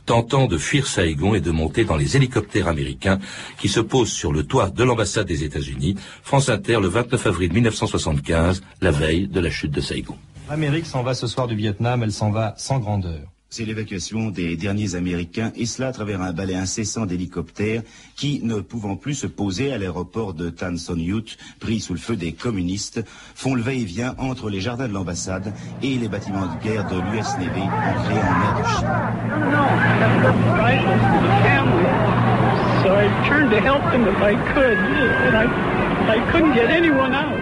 tentant 0.07 0.47
de 0.47 0.57
fuir 0.57 0.87
Saigon 0.87 1.35
et 1.35 1.41
de 1.41 1.51
monter 1.51 1.85
dans 1.85 1.95
les 1.95 2.17
hélicoptères 2.17 2.67
américains 2.67 3.19
qui 3.59 3.69
se 3.69 3.79
posent 3.79 4.11
sur 4.11 4.33
le 4.33 4.43
toit 4.43 4.69
de 4.69 4.83
l'ambassade 4.83 5.27
des 5.27 5.43
États-Unis. 5.43 5.95
France 6.23 6.49
Inter, 6.49 6.79
le 6.81 6.87
29 6.87 7.27
avril 7.27 7.53
1975, 7.53 8.63
la 8.81 8.91
veille 8.91 9.27
de 9.27 9.39
la 9.39 9.51
chute 9.51 9.71
de 9.71 9.81
Saigon. 9.81 10.17
L'Amérique 10.49 10.87
s'en 10.87 11.03
va 11.03 11.13
ce 11.13 11.27
soir 11.27 11.47
du 11.47 11.55
Vietnam, 11.55 12.01
elle 12.01 12.11
s'en 12.11 12.31
va 12.31 12.55
sans 12.57 12.79
grandeur. 12.79 13.21
C'est 13.53 13.65
l'évacuation 13.65 14.29
des 14.29 14.55
derniers 14.55 14.95
Américains, 14.95 15.51
et 15.57 15.65
cela 15.65 15.89
à 15.89 15.91
travers 15.91 16.21
un 16.21 16.31
balai 16.31 16.55
incessant 16.55 17.05
d'hélicoptères 17.05 17.81
qui, 18.15 18.39
ne 18.45 18.61
pouvant 18.61 18.95
plus 18.95 19.13
se 19.13 19.27
poser 19.27 19.73
à 19.73 19.77
l'aéroport 19.77 20.33
de 20.33 20.49
Tan 20.49 20.77
Son 20.77 20.95
Yut, 20.95 21.37
pris 21.59 21.81
sous 21.81 21.91
le 21.91 21.99
feu 21.99 22.15
des 22.15 22.31
communistes, 22.31 23.03
font 23.35 23.53
le 23.53 23.61
va-et-vient 23.61 24.15
entre 24.19 24.49
les 24.49 24.61
jardins 24.61 24.87
de 24.87 24.93
l'ambassade 24.93 25.53
et 25.83 25.97
les 25.97 26.07
bâtiments 26.07 26.45
de 26.45 26.63
guerre 26.63 26.87
de 26.87 26.95
l'US 26.95 27.27
Navy 27.39 27.59
ancrés 27.59 28.21
en 28.21 28.39
mer 28.39 28.55
de 28.55 28.63
Chine. 28.69 28.87
So 32.83 32.95
I 32.95 33.09
turned 33.27 33.51
to 33.51 33.59
help 33.59 33.83
them 33.91 34.07
if 34.07 34.15
I 34.21 34.33
could, 34.53 34.77
and 35.27 35.35
I, 35.35 35.43
I 36.07 36.19
couldn't 36.31 36.53
get 36.53 36.69
anyone 36.71 37.13
out. 37.13 37.37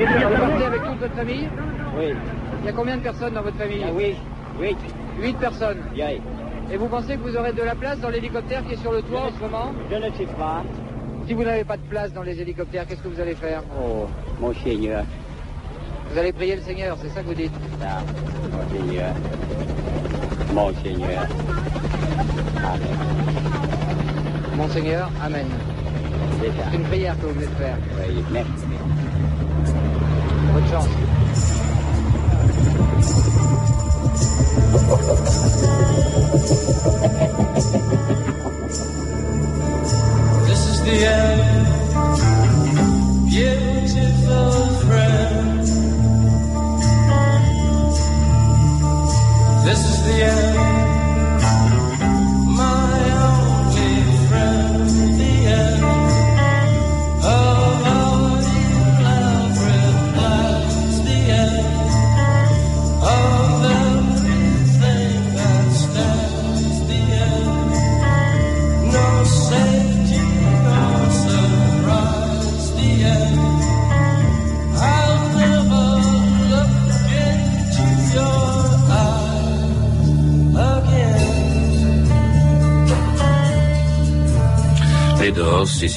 Et 0.00 0.06
vous 0.06 0.64
avec 0.64 0.82
toute 0.82 0.98
votre 0.98 1.14
famille? 1.14 1.48
Oui. 1.98 2.14
Il 2.64 2.68
y 2.68 2.70
a 2.70 2.72
combien 2.72 2.96
de 2.96 3.02
personnes 3.02 3.34
dans 3.34 3.42
votre 3.42 3.58
famille 3.58 3.84
ah 3.86 3.90
Oui, 3.92 4.14
huit. 4.58 4.78
Huit 5.20 5.36
personnes 5.36 5.82
Oui. 5.92 6.18
Et 6.72 6.78
vous 6.78 6.88
pensez 6.88 7.18
que 7.18 7.20
vous 7.20 7.36
aurez 7.36 7.52
de 7.52 7.62
la 7.62 7.74
place 7.74 8.00
dans 8.00 8.08
l'hélicoptère 8.08 8.64
qui 8.66 8.72
est 8.72 8.80
sur 8.80 8.90
le 8.90 9.02
toit 9.02 9.20
en 9.20 9.32
ce 9.36 9.38
moment? 9.38 9.72
Je 9.90 9.96
ne 9.96 10.10
sais 10.14 10.24
pas. 10.38 10.62
Si 11.26 11.34
vous 11.34 11.44
n'avez 11.44 11.64
pas 11.64 11.76
de 11.76 11.82
place 11.82 12.10
dans 12.14 12.22
les 12.22 12.40
hélicoptères, 12.40 12.86
qu'est-ce 12.86 13.02
que 13.02 13.08
vous 13.08 13.20
allez 13.20 13.34
faire? 13.34 13.62
Oh, 13.78 14.06
mon 14.40 14.54
Seigneur. 14.54 15.04
Vous 16.10 16.18
allez 16.18 16.32
prier 16.32 16.56
le 16.56 16.62
Seigneur, 16.62 16.96
c'est 17.02 17.10
ça 17.10 17.20
que 17.20 17.26
vous 17.26 17.34
dites? 17.34 17.52
Ah, 17.82 18.00
mon 18.50 18.78
Seigneur. 18.78 19.12
Mon 20.54 20.72
Seigneur. 20.82 21.26
Amen. 22.64 22.96
Mon 24.56 24.68
Seigneur, 24.68 25.10
Amen. 25.22 25.46
C'est 26.40 26.76
une 26.78 26.84
prière 26.84 27.14
que 27.20 27.26
vous 27.26 27.34
venez 27.34 27.46
de 27.46 27.50
faire. 27.52 27.76
Oui, 27.98 28.24
merci. 28.32 28.64
Bonne 30.54 30.66
chance. 30.70 30.88
This 49.64 49.80
is 49.86 50.04
the 50.04 50.22
end, 50.22 50.53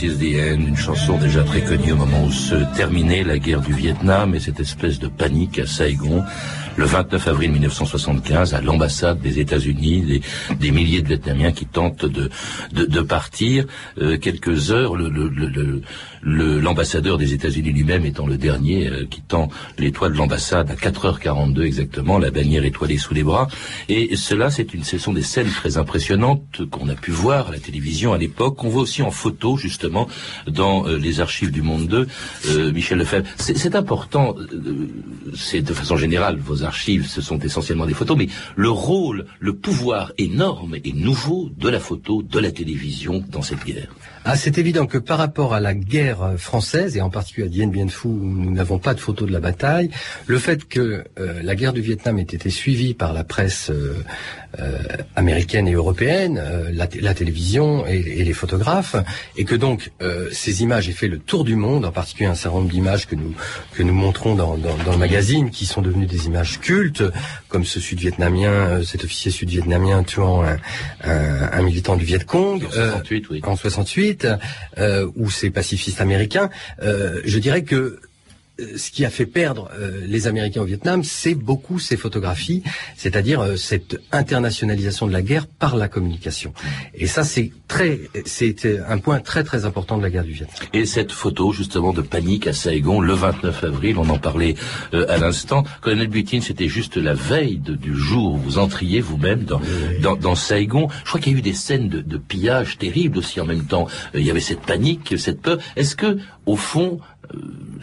Une 0.04 0.78
chanson 0.78 1.18
déjà 1.18 1.44
très 1.44 1.62
connue 1.62 1.94
au 1.94 1.96
moment 1.96 2.24
où 2.24 2.32
se 2.32 2.54
terminait 2.76 3.24
la 3.24 3.40
guerre 3.40 3.62
du 3.62 3.74
Vietnam 3.74 4.36
et 4.36 4.40
cette 4.40 4.60
espèce 4.60 5.00
de 5.00 5.08
panique 5.08 5.58
à 5.58 5.66
Saigon. 5.66 6.24
Le 6.78 6.86
29 6.86 7.28
avril 7.28 7.52
1975, 7.54 8.54
à 8.54 8.62
l'ambassade 8.62 9.20
des 9.20 9.40
États-Unis, 9.40 10.22
des, 10.60 10.72
milliers 10.72 11.02
de 11.02 11.08
Vietnamiens 11.08 11.52
qui 11.52 11.66
tentent 11.66 12.06
de, 12.06 13.02
partir. 13.02 13.66
Euh, 14.00 14.20
quelques 14.20 14.70
heures, 14.70 14.96
l'ambassadeur 16.22 17.18
des 17.18 17.34
États-Unis 17.34 17.72
lui-même 17.72 18.06
étant 18.06 18.28
le 18.28 18.38
dernier 18.38 18.90
euh, 18.90 19.06
quittant 19.06 19.50
les 19.80 19.92
toits 19.92 20.10
de 20.10 20.16
l'ambassade 20.16 20.70
à 20.70 20.76
4h42 20.76 21.62
exactement, 21.64 22.20
la 22.20 22.30
bannière 22.30 22.64
étoilée 22.64 23.00
sous 23.00 23.16
les 23.16 23.24
bras. 23.24 23.48
Et 23.90 24.16
cela, 24.16 24.52
c'est 24.52 24.76
une, 24.76 24.84
ce 24.84 25.00
sont 25.00 25.14
des 25.14 25.24
scènes 25.24 25.50
très 25.50 25.78
impressionnantes 25.78 26.62
qu'on 26.70 26.90
a 26.90 26.96
pu 26.96 27.10
voir 27.10 27.48
à 27.48 27.52
la 27.54 27.60
télévision 27.60 28.14
à 28.14 28.20
l'époque, 28.20 28.56
qu'on 28.58 28.70
voit 28.70 28.84
aussi 28.84 29.02
en 29.02 29.12
photo 29.12 29.58
justement 29.58 30.08
dans 30.46 30.88
euh, 30.88 30.98
les 30.98 31.22
archives 31.22 31.52
du 31.52 31.64
Monde 31.64 31.88
2. 31.88 32.08
Euh, 32.50 32.72
Michel 32.72 33.00
Lefebvre, 33.00 33.28
c'est 33.38 33.76
important, 33.76 34.36
c'est 35.36 35.62
de 35.62 35.74
façon 35.74 35.98
générale, 35.98 36.38
vos 36.38 36.67
archives, 36.68 37.08
ce 37.08 37.22
sont 37.22 37.40
essentiellement 37.40 37.86
des 37.86 37.94
photos, 37.94 38.18
mais 38.18 38.28
le 38.56 38.70
rôle, 38.70 39.26
le 39.40 39.54
pouvoir 39.54 40.12
énorme 40.18 40.76
et 40.84 40.94
nouveau 40.94 41.50
de 41.58 41.70
la 41.70 41.80
photo, 41.80 42.22
de 42.22 42.40
la 42.40 42.52
télévision 42.52 43.24
dans 43.30 43.42
cette 43.42 43.66
guerre. 43.66 43.92
Ah, 44.30 44.36
c'est 44.36 44.58
évident 44.58 44.88
que 44.88 44.98
par 44.98 45.20
rapport 45.20 45.54
à 45.54 45.62
la 45.62 45.74
guerre 45.74 46.22
euh, 46.22 46.36
française, 46.36 46.98
et 46.98 47.02
en 47.02 47.10
particulier 47.10 47.48
à 47.48 47.50
Dien 47.50 47.68
Bien 47.68 47.88
Phu, 47.88 48.10
où 48.10 48.12
nous 48.12 48.52
n'avons 48.52 48.78
pas 48.78 48.94
de 48.94 49.00
photos 49.00 49.26
de 49.26 49.32
la 49.32 49.40
bataille, 49.40 49.90
le 50.26 50.38
fait 50.38 50.68
que 50.68 51.06
euh, 51.18 51.42
la 51.42 51.56
guerre 51.56 51.72
du 51.72 51.80
Vietnam 51.80 52.20
ait 52.20 52.24
été 52.24 52.50
suivie 52.50 52.94
par 52.94 53.14
la 53.14 53.24
presse 53.24 53.70
euh, 53.70 54.04
euh, 54.60 54.80
américaine 55.16 55.68
et 55.68 55.74
européenne, 55.74 56.42
euh, 56.44 56.70
la, 56.74 56.88
la 57.00 57.14
télévision 57.14 57.86
et, 57.88 58.00
et 58.00 58.24
les 58.24 58.34
photographes, 58.34 58.96
et 59.38 59.46
que 59.46 59.56
donc 59.56 59.92
euh, 60.02 60.30
ces 60.32 60.62
images 60.62 60.90
aient 60.90 60.94
fait 60.94 61.08
le 61.08 61.20
tour 61.20 61.44
du 61.44 61.56
monde, 61.56 61.86
en 61.86 61.92
particulier 61.92 62.28
un 62.28 62.36
certain 62.36 62.58
nombre 62.58 62.72
d'images 62.72 63.08
que 63.08 63.16
nous 63.16 63.34
que 63.74 63.84
nous 63.84 63.94
montrons 63.94 64.36
dans, 64.36 64.58
dans, 64.58 64.76
dans 64.78 64.92
le 64.92 64.98
magazine, 64.98 65.52
qui 65.52 65.66
sont 65.66 65.82
devenues 65.82 66.06
des 66.06 66.26
images 66.26 66.60
cultes, 66.60 67.04
comme 67.50 67.66
ce 67.66 67.80
Sud-Vietnamien, 67.80 68.50
euh, 68.50 68.84
cet 68.84 69.04
officier 69.04 69.32
sud-vietnamien 69.32 70.04
tuant 70.04 70.44
un, 70.44 70.58
un, 71.04 71.52
un 71.52 71.62
militant 71.62 71.96
du 71.96 72.06
Viet 72.06 72.26
Cong. 72.26 72.64
En 72.64 72.78
euh, 72.78 72.92
68, 72.92 73.30
oui. 73.30 73.42
en 73.44 73.56
68, 73.56 74.17
euh, 74.26 75.10
ou 75.16 75.30
ces 75.30 75.50
pacifistes 75.50 76.02
américains, 76.02 76.50
euh, 76.82 77.22
je 77.26 77.40
dirais 77.40 77.64
que 77.64 78.00
ce 78.76 78.92
qui 78.92 79.06
a 79.06 79.10
fait 79.10 79.26
perdre 79.26 79.70
euh, 79.80 80.02
les 80.08 80.28
Américains 80.28 80.62
au 80.62 80.66
Vietnam, 80.66 81.04
c'est 81.04 81.36
beaucoup 81.36 81.80
ces 81.80 81.98
photographies, 81.98 82.64
c'est-à-dire 82.96 83.42
euh, 83.42 83.56
cette 83.56 84.00
internationalisation 84.12 85.08
de 85.08 85.14
la 85.14 85.22
guerre 85.22 85.48
par 85.48 85.76
la 85.76 85.88
communication. 85.88 86.54
Et 86.94 87.08
ça, 87.08 87.24
c'est 87.24 87.52
très, 87.68 88.00
c'est 88.26 88.66
euh, 88.66 88.84
un 88.88 88.98
point 88.98 89.20
très 89.20 89.44
très 89.44 89.66
important 89.66 89.98
de 89.98 90.04
la 90.04 90.10
guerre 90.10 90.24
du 90.24 90.32
Vietnam. 90.34 90.56
Et 90.74 90.86
cette 90.86 91.12
photo 91.12 91.52
justement 91.54 91.94
de 91.94 92.02
panique 92.02 92.48
à 92.48 92.54
Saigon 92.54 93.00
le 93.02 93.14
29 93.14 93.64
avril, 93.64 93.98
on 93.98 94.10
en 94.10 94.18
parlait 94.18 94.56
euh, 94.94 95.06
à 95.10 95.18
l'instant. 95.18 95.64
Colonel 95.82 96.08
Butin, 96.08 96.40
c'était 96.42 96.68
juste 96.68 96.98
la 96.98 97.14
veille 97.14 97.58
de- 97.58 97.76
du 97.76 97.96
jour 97.96 98.34
où 98.34 98.38
vous 98.38 98.58
entriez 98.58 99.02
vous-même 99.02 99.44
dans, 99.44 99.62
dans, 100.02 100.16
dans 100.16 100.36
Saigon. 100.36 100.88
Je 101.04 101.10
crois 101.10 101.20
qu'il 101.22 101.34
y 101.34 101.36
a 101.36 101.40
eu 101.40 101.42
des 101.42 101.54
scènes 101.54 101.90
de, 101.90 102.02
de 102.02 102.18
pillage 102.18 102.78
terribles 102.78 103.18
aussi 103.20 103.40
en 103.40 103.46
même 103.46 103.66
temps. 103.66 103.88
Euh, 104.16 104.20
il 104.20 104.26
y 104.26 104.32
avait 104.32 104.40
cette 104.40 104.62
panique, 104.62 105.16
cette 105.18 105.42
peur. 105.42 105.58
Est-ce 105.76 105.96
que, 105.96 106.18
au 106.46 106.56
fond, 106.56 107.00
euh, 107.00 107.17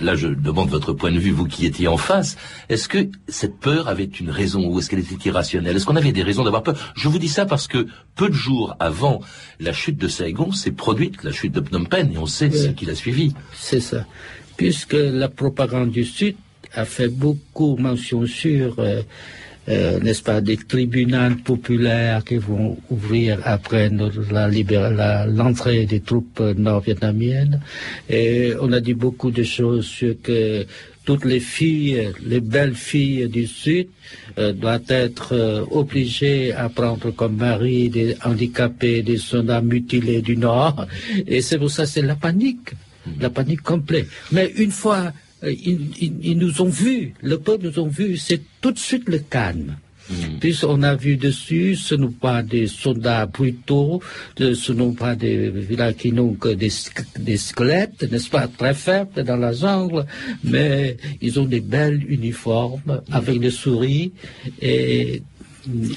là 0.01 0.15
je 0.15 0.29
demande 0.29 0.69
votre 0.69 0.93
point 0.93 1.13
de 1.13 1.19
vue, 1.19 1.31
vous 1.31 1.47
qui 1.47 1.67
étiez 1.67 1.89
en 1.89 1.97
face, 1.97 2.37
est-ce 2.69 2.89
que 2.89 3.09
cette 3.29 3.59
peur 3.59 3.89
avait 3.89 4.05
une 4.05 4.31
raison 4.31 4.67
ou 4.67 4.79
est-ce 4.79 4.91
qu'elle 4.91 5.01
était 5.01 5.29
irrationnelle? 5.29 5.77
Est-ce 5.77 5.87
qu'on 5.87 5.97
avait 5.97 6.13
des 6.13 6.23
raisons 6.23 6.45
d'avoir 6.45 6.63
peur? 6.63 6.77
Je 6.95 7.09
vous 7.09 7.19
dis 7.19 7.29
ça 7.29 7.47
parce 7.47 7.67
que 7.67 7.87
peu 8.15 8.29
de 8.29 8.35
jours 8.35 8.77
avant 8.81 9.21
la 9.61 9.73
chute 9.73 9.99
de 9.99 10.09
Saigon 10.09 10.53
s'est 10.53 10.73
produite 10.73 11.23
la 11.23 11.33
chute 11.33 11.53
de 11.53 11.61
Phnom 11.61 11.85
Penh 11.85 12.13
et 12.13 12.19
on 12.19 12.27
sait 12.27 12.51
ce 12.51 12.69
qui 12.69 12.87
l'a 12.87 12.95
suivi. 12.95 13.35
C'est 13.55 13.81
ça. 13.81 14.07
Puisque 14.57 14.95
la 14.95 15.29
propagande 15.29 15.91
du 15.91 16.05
Sud 16.05 16.37
a 16.73 16.85
fait 16.85 17.09
beaucoup 17.09 17.77
mention 17.77 18.27
sur, 18.27 18.79
euh, 18.79 19.03
euh, 19.69 19.99
n'est-ce 20.01 20.23
pas, 20.23 20.41
des 20.41 20.57
tribunaux 20.57 21.37
populaires 21.43 22.25
qui 22.25 22.37
vont 22.37 22.77
ouvrir 22.91 23.39
après 23.45 23.91
l'entrée 23.91 25.87
des 25.87 26.01
troupes 26.01 26.41
nord-vietnamiennes. 26.41 27.61
Et 28.09 28.53
on 28.61 28.73
a 28.73 28.81
dit 28.81 28.95
beaucoup 28.95 29.31
de 29.31 29.43
choses 29.43 29.87
sur 29.87 30.15
que 30.23 30.67
toutes 31.05 31.25
les 31.25 31.41
filles, 31.41 32.13
les 32.25 32.41
belles 32.41 32.75
filles 32.75 33.29
du 33.29 33.47
Sud, 33.47 33.89
euh, 34.39 34.53
doivent 34.53 34.89
être 34.89 35.35
euh, 35.35 35.65
obligées 35.71 36.53
à 36.53 36.69
prendre 36.69 37.11
comme 37.11 37.37
mari 37.37 37.91
des 37.91 38.17
handicapés, 38.25 39.03
des 39.03 39.19
soldats 39.19 39.61
mutilés 39.61 40.23
du 40.23 40.37
Nord. 40.37 40.87
Et 41.27 41.43
c'est 41.43 41.59
pour 41.59 41.71
ça 41.71 41.87
c'est 41.87 42.03
la 42.03 42.17
panique, 42.17 42.73
la 43.21 43.31
panique 43.31 43.63
complète. 43.63 44.07
Mais 44.33 44.53
une 44.57 44.71
fois 44.71 45.13
ils, 45.51 45.91
ils- 46.01 46.21
ils 46.23 46.39
nous 46.39 46.61
ont 46.63 46.69
vus, 46.69 47.15
le 47.23 47.39
peuple 47.39 47.67
nous 47.67 47.79
ont 47.79 47.89
vus, 47.89 48.17
c'est 48.17 48.41
tout 48.61 48.73
de 48.73 48.79
suite 48.79 49.09
le 49.09 49.19
calme. 49.19 49.77
Puisqu'on 50.39 50.83
a 50.83 50.95
vu 50.97 51.17
dessus, 51.17 51.77
ce 51.77 51.95
ne 51.95 52.03
sont 52.09 52.13
pas 52.13 52.43
des 52.43 52.67
soldats 52.67 53.25
brutaux, 53.25 54.03
de- 54.37 54.53
ce 54.53 54.73
ne 54.73 54.79
sont 54.81 54.93
pas 54.93 55.17
des 55.17 55.49
villages 55.49 55.95
qui 55.97 56.13
n'ont 56.13 56.35
que 56.35 56.51
des, 56.51 56.69
des 57.19 57.39
squelettes, 57.39 58.03
n'est-ce 58.13 58.29
pas, 58.29 58.47
très 58.47 58.75
faibles 58.75 59.25
dans 59.25 59.37
la 59.39 59.53
jungle, 59.55 60.05
mais 60.43 60.99
ils 61.23 61.41
ont 61.41 61.47
des 61.47 61.61
belles 61.63 62.05
uniformes 62.07 63.01
avec 63.11 63.41
des 63.41 63.51
souris 63.51 64.13
et 64.61 65.23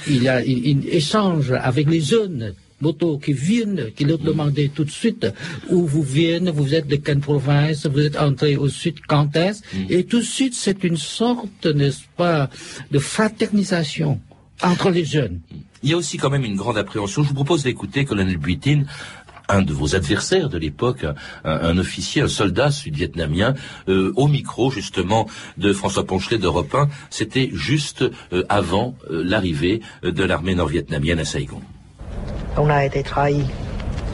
il 0.08 0.24
y 0.24 0.30
a 0.30 0.42
échange 0.46 1.52
avec 1.52 1.90
les 1.90 2.00
jeunes 2.00 2.54
motos 2.82 3.18
qui 3.18 3.34
viennent, 3.34 3.92
qui 3.96 4.06
leur 4.06 4.20
demandaient 4.20 4.72
tout 4.74 4.84
de 4.84 4.92
suite 4.92 5.28
où 5.70 5.86
vous 5.86 6.04
venez, 6.04 6.52
vous 6.52 6.76
êtes 6.76 6.88
de 6.88 6.96
quelle 6.96 7.20
province, 7.20 7.86
vous 7.86 8.02
êtes 8.02 8.18
entré 8.18 8.56
au 8.58 8.70
sud, 8.70 9.00
quand 9.08 9.36
est-ce 9.36 9.62
Et 9.90 10.04
tout 10.06 10.20
de 10.20 10.24
suite, 10.24 10.54
c'est 10.54 10.84
une 10.84 10.98
sorte, 10.98 11.66
n'est-ce 11.66 12.04
pas, 12.16 12.50
de 12.92 13.00
fraternisation 13.00 14.20
entre 14.62 14.90
les 14.90 15.06
jeunes. 15.06 15.40
Il 15.84 15.90
y 15.90 15.94
a 15.94 15.98
aussi 15.98 16.18
quand 16.18 16.30
même 16.30 16.44
une 16.44 16.56
grande 16.56 16.78
appréhension. 16.78 17.24
Je 17.24 17.30
vous 17.30 17.36
propose 17.36 17.64
d'écouter 17.64 18.06
Colonel 18.06 18.38
Buitin, 18.38 18.84
un 19.50 19.62
de 19.62 19.74
vos 19.74 19.96
adversaires 19.96 20.50
de 20.50 20.58
l'époque, 20.58 21.06
un, 21.06 21.16
un 21.46 21.78
officier, 21.78 22.22
un 22.22 22.28
soldat 22.28 22.72
sud-vietnamien, 22.72 23.54
euh, 23.88 24.12
au 24.16 24.28
micro 24.28 24.72
justement 24.72 25.28
de 25.58 25.74
François 25.74 26.06
Ponchelet 26.06 26.38
d'Europe 26.38 26.74
1. 26.74 26.90
C'était 27.10 27.50
juste 27.54 28.04
euh, 28.34 28.44
avant 28.50 28.96
euh, 29.10 29.24
l'arrivée 29.24 29.82
de 30.04 30.24
l'armée 30.24 30.56
nord-vietnamienne 30.56 31.20
à 31.20 31.26
Saigon. 31.26 31.62
On 32.58 32.70
a 32.70 32.86
été 32.86 33.04
trahi. 33.04 33.46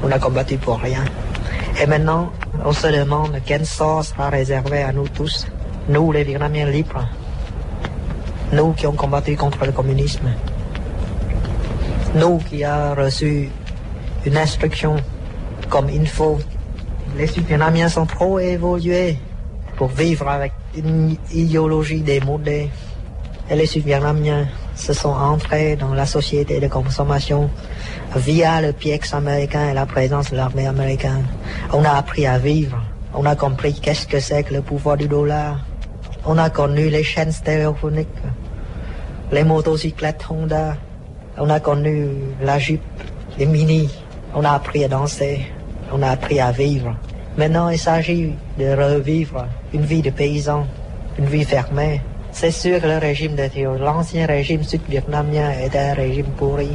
On 0.04 0.12
a 0.12 0.20
combattu 0.20 0.58
pour 0.58 0.80
rien. 0.80 1.04
Et 1.82 1.86
maintenant, 1.86 2.30
on 2.66 2.74
se 2.74 2.88
demande 2.88 3.40
quel 3.46 3.66
sort 3.66 4.04
sera 4.04 4.30
réservé 4.30 4.84
à 4.84 4.92
nous 4.92 5.08
tous, 5.08 5.48
nous 5.90 6.12
les 6.12 6.24
Vietnamiens 6.24 6.70
libres, 6.70 7.08
nous 8.52 8.74
qui 8.74 8.86
avons 8.86 8.96
combattu 8.96 9.36
contre 9.36 9.66
le 9.66 9.72
communisme, 9.72 10.30
nous 12.16 12.38
qui 12.38 12.64
avons 12.64 13.02
reçu 13.02 13.50
une 14.26 14.38
instruction 14.38 14.98
comme 15.70 15.90
il 15.90 16.08
faut. 16.08 16.38
Les 17.18 17.26
Vietnamiens 17.26 17.90
sont 17.90 18.06
trop 18.06 18.40
évolués 18.40 19.18
pour 19.78 19.88
vivre 19.88 20.28
avec 20.28 20.52
une 20.76 21.16
idéologie 21.32 22.02
démodée. 22.02 22.70
Et 23.50 23.56
les 23.56 23.66
Sud-Vietnamiens 23.66 24.48
se 24.84 24.92
sont 24.92 25.16
entrés 25.34 25.78
dans 25.78 25.94
la 25.94 26.06
société 26.06 26.60
de 26.60 26.68
consommation 26.68 27.50
via 28.18 28.60
le 28.60 28.74
PX 28.74 29.14
américain 29.14 29.70
et 29.70 29.74
la 29.74 29.86
présence 29.86 30.32
de 30.32 30.36
l'armée 30.36 30.68
américaine. 30.68 31.26
On 31.72 31.86
a 31.86 31.92
appris 31.92 32.28
à 32.28 32.38
vivre. 32.38 32.78
On 33.14 33.26
a 33.26 33.36
compris 33.38 33.74
qu'est-ce 33.74 34.06
que 34.06 34.20
c'est 34.20 34.44
que 34.44 34.54
le 34.54 34.62
pouvoir 34.62 34.98
du 34.98 35.08
dollar. 35.08 35.66
On 36.26 36.38
a 36.38 36.50
connu 36.50 36.90
les 36.90 37.04
chaînes 37.04 37.32
stéréophoniques, 37.32 38.10
les 39.32 39.46
motocyclettes 39.46 40.26
Honda. 40.30 40.76
On 41.38 41.50
a 41.50 41.62
connu 41.62 42.10
la 42.42 42.60
Jeep, 42.60 42.82
les 43.40 43.46
Mini. 43.46 43.90
On 44.36 44.44
a 44.44 44.52
appris 44.52 44.84
à 44.84 44.90
danser. 44.90 45.46
On 45.94 46.02
a 46.02 46.10
appris 46.10 46.42
à 46.42 46.52
vivre. 46.52 46.94
Maintenant, 47.38 47.70
il 47.70 47.80
s'agit 47.80 48.34
de 48.60 48.66
revivre 48.76 49.48
une 49.74 49.86
vie 49.86 50.02
de 50.02 50.10
paysan, 50.10 50.68
une 51.18 51.26
vie 51.26 51.46
fermée. 51.46 52.02
C'est 52.34 52.52
sûr 52.52 52.82
que 52.82 52.88
le 52.88 52.98
régime 52.98 53.36
de 53.36 53.48
Thieu, 53.48 53.70
l'ancien 53.80 54.26
régime 54.26 54.64
sud-vietnamien 54.64 55.52
était 55.66 55.78
un 55.80 55.94
régime 55.94 56.26
pourri. 56.38 56.70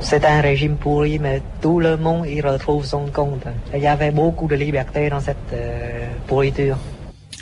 C'est 0.00 0.24
un 0.24 0.40
régime 0.40 0.76
pourri, 0.76 1.18
mais 1.18 1.42
tout 1.60 1.80
le 1.80 1.96
monde 1.96 2.26
y 2.26 2.40
retrouve 2.40 2.84
son 2.84 3.06
compte. 3.06 3.44
Il 3.74 3.80
y 3.80 3.86
avait 3.86 4.10
beaucoup 4.12 4.46
de 4.46 4.54
liberté 4.54 5.10
dans 5.10 5.20
cette 5.20 5.36
euh, 5.52 6.06
pourriture. 6.28 6.76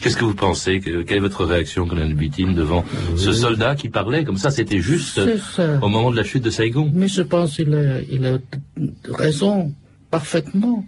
Qu'est-ce 0.00 0.16
que 0.16 0.24
vous 0.24 0.34
pensez 0.34 0.80
que- 0.80 1.02
Quelle 1.02 1.18
est 1.18 1.20
votre 1.20 1.44
réaction, 1.44 1.86
colonel 1.86 2.14
Butin, 2.14 2.52
devant 2.52 2.84
ce 3.16 3.32
soldat 3.32 3.74
qui 3.74 3.88
parlait 3.88 4.24
comme 4.24 4.36
ça? 4.38 4.50
C'était 4.50 4.80
juste 4.80 5.20
ça. 5.56 5.78
au 5.82 5.88
moment 5.88 6.10
de 6.10 6.16
la 6.16 6.24
chute 6.24 6.44
de 6.44 6.50
Saigon. 6.50 6.90
Mais 6.94 7.08
je 7.08 7.22
pense 7.22 7.56
qu'il 7.56 7.74
a, 7.74 8.00
il 8.10 8.24
a 8.26 8.38
raison 9.12 9.72
parfaitement. 10.10 10.84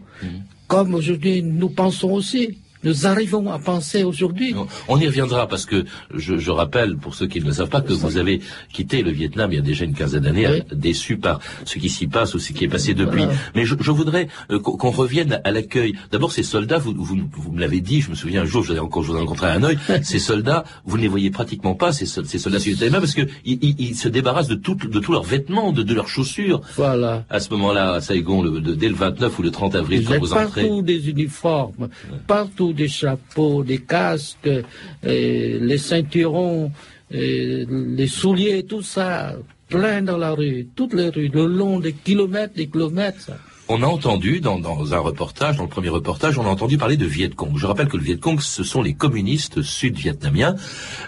Comme 0.69 0.95
aujourd'hui, 0.95 1.43
nous 1.43 1.69
pensons 1.69 2.11
aussi. 2.13 2.59
Nous 2.85 3.07
arrivons 3.07 3.51
à 3.51 3.59
penser 3.59 4.05
aujourd'hui. 4.05 4.55
On 4.89 4.99
y 4.99 5.07
reviendra 5.07 5.47
parce 5.49 5.67
que 5.67 5.85
je, 6.15 6.39
je 6.39 6.51
rappelle, 6.51 6.97
pour 6.97 7.15
ceux 7.15 7.27
qui 7.27 7.41
ne 7.41 7.47
le 7.47 7.53
savent 7.53 7.69
pas, 7.69 7.81
que 7.81 7.93
vous 7.93 8.17
avez 8.17 8.41
quitté 8.73 9.03
le 9.03 9.11
Vietnam 9.11 9.53
il 9.53 9.57
y 9.57 9.59
a 9.59 9.63
déjà 9.63 9.85
une 9.85 9.95
quinzaine 9.95 10.23
d'années, 10.23 10.47
Oui. 10.49 10.63
déçu 10.73 11.17
par 11.17 11.41
ce 11.65 11.79
qui 11.79 11.89
s'y 11.89 12.07
passe 12.07 12.35
ou 12.35 12.39
ce 12.39 12.53
qui 12.53 12.65
est 12.65 12.69
passé 12.69 12.95
depuis. 12.95 13.25
Voilà. 13.25 13.39
Mais 13.55 13.65
je, 13.65 13.75
je 13.81 13.91
voudrais 13.91 14.29
euh, 14.51 14.59
qu'on 14.59 14.91
revienne 14.91 15.41
à 15.45 15.51
l'accueil. 15.51 15.95
D'abord, 16.13 16.33
ces 16.33 16.43
soldats, 16.43 16.79
vous, 16.79 16.95
vous, 16.97 17.19
vous 17.33 17.53
me 17.53 17.61
l'avez 17.61 17.81
dit, 17.81 18.01
je 18.01 18.11
me 18.11 18.15
souviens 18.15 18.43
un 18.43 18.45
jour, 18.45 18.63
je 18.63 18.73
vous 18.73 18.77
ai 18.77 18.81
rencontré, 18.81 19.07
je 19.07 19.13
vous 19.13 19.17
ai 19.19 19.21
rencontré 19.21 19.47
à 19.47 19.53
Hanoï, 19.53 19.79
ces 20.03 20.19
soldats, 20.19 20.65
vous 20.85 20.97
ne 20.97 21.03
les 21.03 21.09
voyez 21.09 21.31
pratiquement 21.31 21.75
pas, 21.75 21.93
ces, 21.93 22.07
sol- 22.07 22.27
ces 22.27 22.39
soldats 22.39 22.61
sud-vietnamiens, 22.61 23.01
parce 23.01 23.15
que 23.15 23.23
ils, 23.45 23.59
ils- 23.79 23.97
se 23.97 24.09
débarrassent 24.09 24.49
de, 24.49 24.55
tout, 24.55 24.75
de 24.75 24.99
tous 25.01 25.13
leurs 25.13 25.23
vêtements, 25.23 25.73
de, 25.73 25.83
de 25.83 25.95
leurs 25.95 26.09
chaussures. 26.09 26.61
Voilà. 26.77 27.25
À 27.31 27.41
ce 27.41 27.51
moment-là, 27.55 27.93
à 27.95 28.01
Saigon, 28.01 28.43
le, 28.43 28.61
le- 28.61 28.77
dès 28.77 28.89
le 28.89 28.95
29 28.95 29.39
ou 29.39 29.43
le 29.43 29.51
30 29.51 29.75
avril, 29.75 30.05
quand 30.07 30.19
vous 30.19 30.33
entrez. 30.35 30.63
partout 30.63 30.83
des 30.83 31.09
uniformes, 31.09 31.89
partout 32.27 32.66
des 32.73 32.89
chapeaux, 32.89 33.63
des 33.63 33.79
casques, 33.79 34.49
euh, 34.49 34.63
les 35.03 35.79
ceinturons, 35.79 36.71
euh, 37.15 37.65
les 37.69 38.07
souliers, 38.07 38.65
tout 38.65 38.83
ça, 38.83 39.37
plein 39.69 40.03
dans 40.03 40.19
la 40.19 40.33
rue, 40.33 40.69
toutes 40.75 40.95
les 40.95 41.09
rues, 41.09 41.31
le 41.33 41.47
long 41.47 41.81
des 41.81 41.93
kilomètres, 41.93 42.55
des 42.55 42.67
kilomètres. 42.69 43.33
On 43.69 43.83
a 43.83 43.87
entendu 43.87 44.39
dans, 44.41 44.61
dans 44.61 44.95
un 44.95 44.99
reportage, 44.99 45.57
dans 45.57 45.65
le 45.65 45.69
premier 45.69 45.89
reportage, 45.89 46.39
on 46.39 46.45
a 46.45 46.49
entendu 46.49 46.79
parler 46.79 46.97
de 46.97 47.05
Viet 47.05 47.31
Cong. 47.31 47.51
Je 47.57 47.67
rappelle 47.67 47.89
que 47.89 47.97
le 47.97 48.03
Viet 48.05 48.17
Cong, 48.19 48.41
ce 48.41 48.63
sont 48.63 48.81
les 48.81 48.95
communistes 48.95 49.61
sud-vietnamiens 49.61 50.55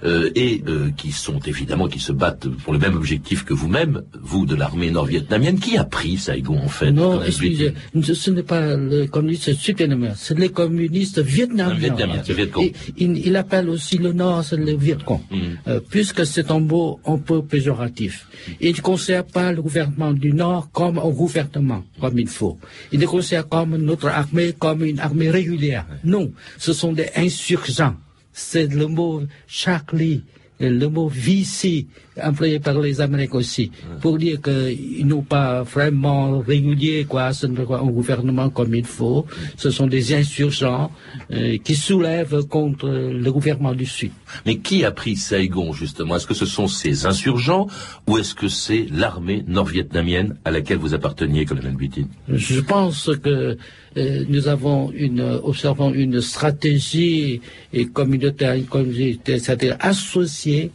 euh, 0.02 0.30
et 0.34 0.64
euh, 0.66 0.90
qui 0.96 1.12
sont 1.12 1.38
évidemment 1.46 1.86
qui 1.86 2.00
se 2.00 2.10
battent 2.10 2.48
pour 2.48 2.72
le 2.72 2.80
même 2.80 2.96
objectif 2.96 3.44
que 3.44 3.54
vous-même, 3.54 4.02
vous 4.20 4.44
de 4.44 4.56
l'armée 4.56 4.90
nord-vietnamienne. 4.90 5.60
Qui 5.60 5.78
a 5.78 5.84
pris 5.84 6.16
Saigon 6.16 6.58
en 6.58 6.68
fait 6.68 6.90
Non, 6.90 7.22
excusez, 7.22 7.74
ce 8.02 8.30
n'est 8.32 8.42
pas 8.42 8.74
le 8.76 9.06
communiste 9.06 9.54
sud-vietnamien, 9.54 10.14
c'est 10.16 10.36
les 10.36 10.48
communistes 10.48 11.20
vietnamiens. 11.20 11.74
Vietnamien, 11.74 12.22
c'est 12.24 12.34
Viet 12.34 12.48
Cong. 12.48 12.64
Et 12.64 12.72
il, 12.96 13.18
il 13.24 13.36
appelle 13.36 13.68
aussi 13.68 13.98
le 13.98 14.12
Nord, 14.12 14.42
c'est 14.42 14.56
le 14.56 14.76
Viet 14.76 14.98
Cong, 15.04 15.20
Euh, 15.68 15.80
puisque 15.88 16.26
c'est 16.26 16.50
un 16.50 16.58
mot 16.60 16.98
un 17.06 17.18
peu 17.18 17.42
péjoratif. 17.42 18.26
Il 18.60 18.74
ne 18.74 18.80
considère 18.80 19.24
pas 19.24 19.52
le 19.52 19.62
gouvernement 19.62 20.12
du 20.12 20.32
Nord 20.32 20.70
comme 20.72 20.98
un 20.98 21.10
gouvernement, 21.10 21.84
comme 22.00 22.18
il 22.18 22.26
faut. 22.26 22.47
Il 22.92 23.00
ne 23.00 23.06
considère 23.06 23.48
comme 23.48 23.76
notre 23.76 24.08
armée 24.08 24.54
comme 24.58 24.84
une 24.84 25.00
armée 25.00 25.30
régulière. 25.30 25.86
Non, 26.04 26.32
ce 26.58 26.72
sont 26.72 26.92
des 26.92 27.08
insurgents. 27.16 27.96
C'est 28.32 28.72
le 28.72 28.86
mot 28.86 29.22
Charlie, 29.46 30.22
le 30.60 30.86
mot 30.86 31.08
VC, 31.08 31.86
employé 32.22 32.58
par 32.58 32.78
les 32.80 33.00
Américains 33.00 33.38
aussi, 33.38 33.70
pour 34.00 34.18
dire 34.18 34.40
qu'ils 34.40 35.06
n'ont 35.06 35.22
pas 35.22 35.62
vraiment 35.62 36.40
régulier, 36.40 37.04
quoi, 37.04 37.32
ce 37.32 37.46
n'est 37.46 37.64
pas 37.64 37.78
un 37.78 37.86
gouvernement 37.86 38.50
comme 38.50 38.74
il 38.74 38.84
faut. 38.84 39.26
Ce 39.56 39.70
sont 39.70 39.86
des 39.86 40.14
insurgents 40.14 40.90
euh, 41.30 41.58
qui 41.58 41.74
soulèvent 41.74 42.44
contre 42.46 42.88
le 42.88 43.32
gouvernement 43.32 43.74
du 43.74 43.86
Sud. 43.86 44.10
Mais 44.46 44.58
qui 44.58 44.84
a 44.84 44.90
pris 44.90 45.16
Saigon 45.16 45.72
justement? 45.72 46.16
Est-ce 46.16 46.26
que 46.26 46.34
ce 46.34 46.46
sont 46.46 46.68
ces 46.68 47.06
insurgents 47.06 47.66
ou 48.06 48.18
est-ce 48.18 48.34
que 48.34 48.48
c'est 48.48 48.86
l'armée 48.90 49.44
nord-vietnamienne 49.46 50.36
à 50.44 50.50
laquelle 50.50 50.78
vous 50.78 50.94
apparteniez, 50.94 51.44
colonel 51.44 51.74
Butin? 51.74 52.06
Je 52.28 52.60
pense 52.60 53.10
que 53.22 53.56
euh, 53.96 54.24
nous 54.28 54.48
avons 54.48 54.92
une, 54.92 55.20
observons 55.42 55.92
une 55.92 56.20
stratégie 56.20 57.40
et 57.72 57.86
communautaire, 57.86 58.54
une 58.54 58.66
communauté, 58.66 59.38
c'est-à-dire 59.38 59.76
euh, 59.84 60.68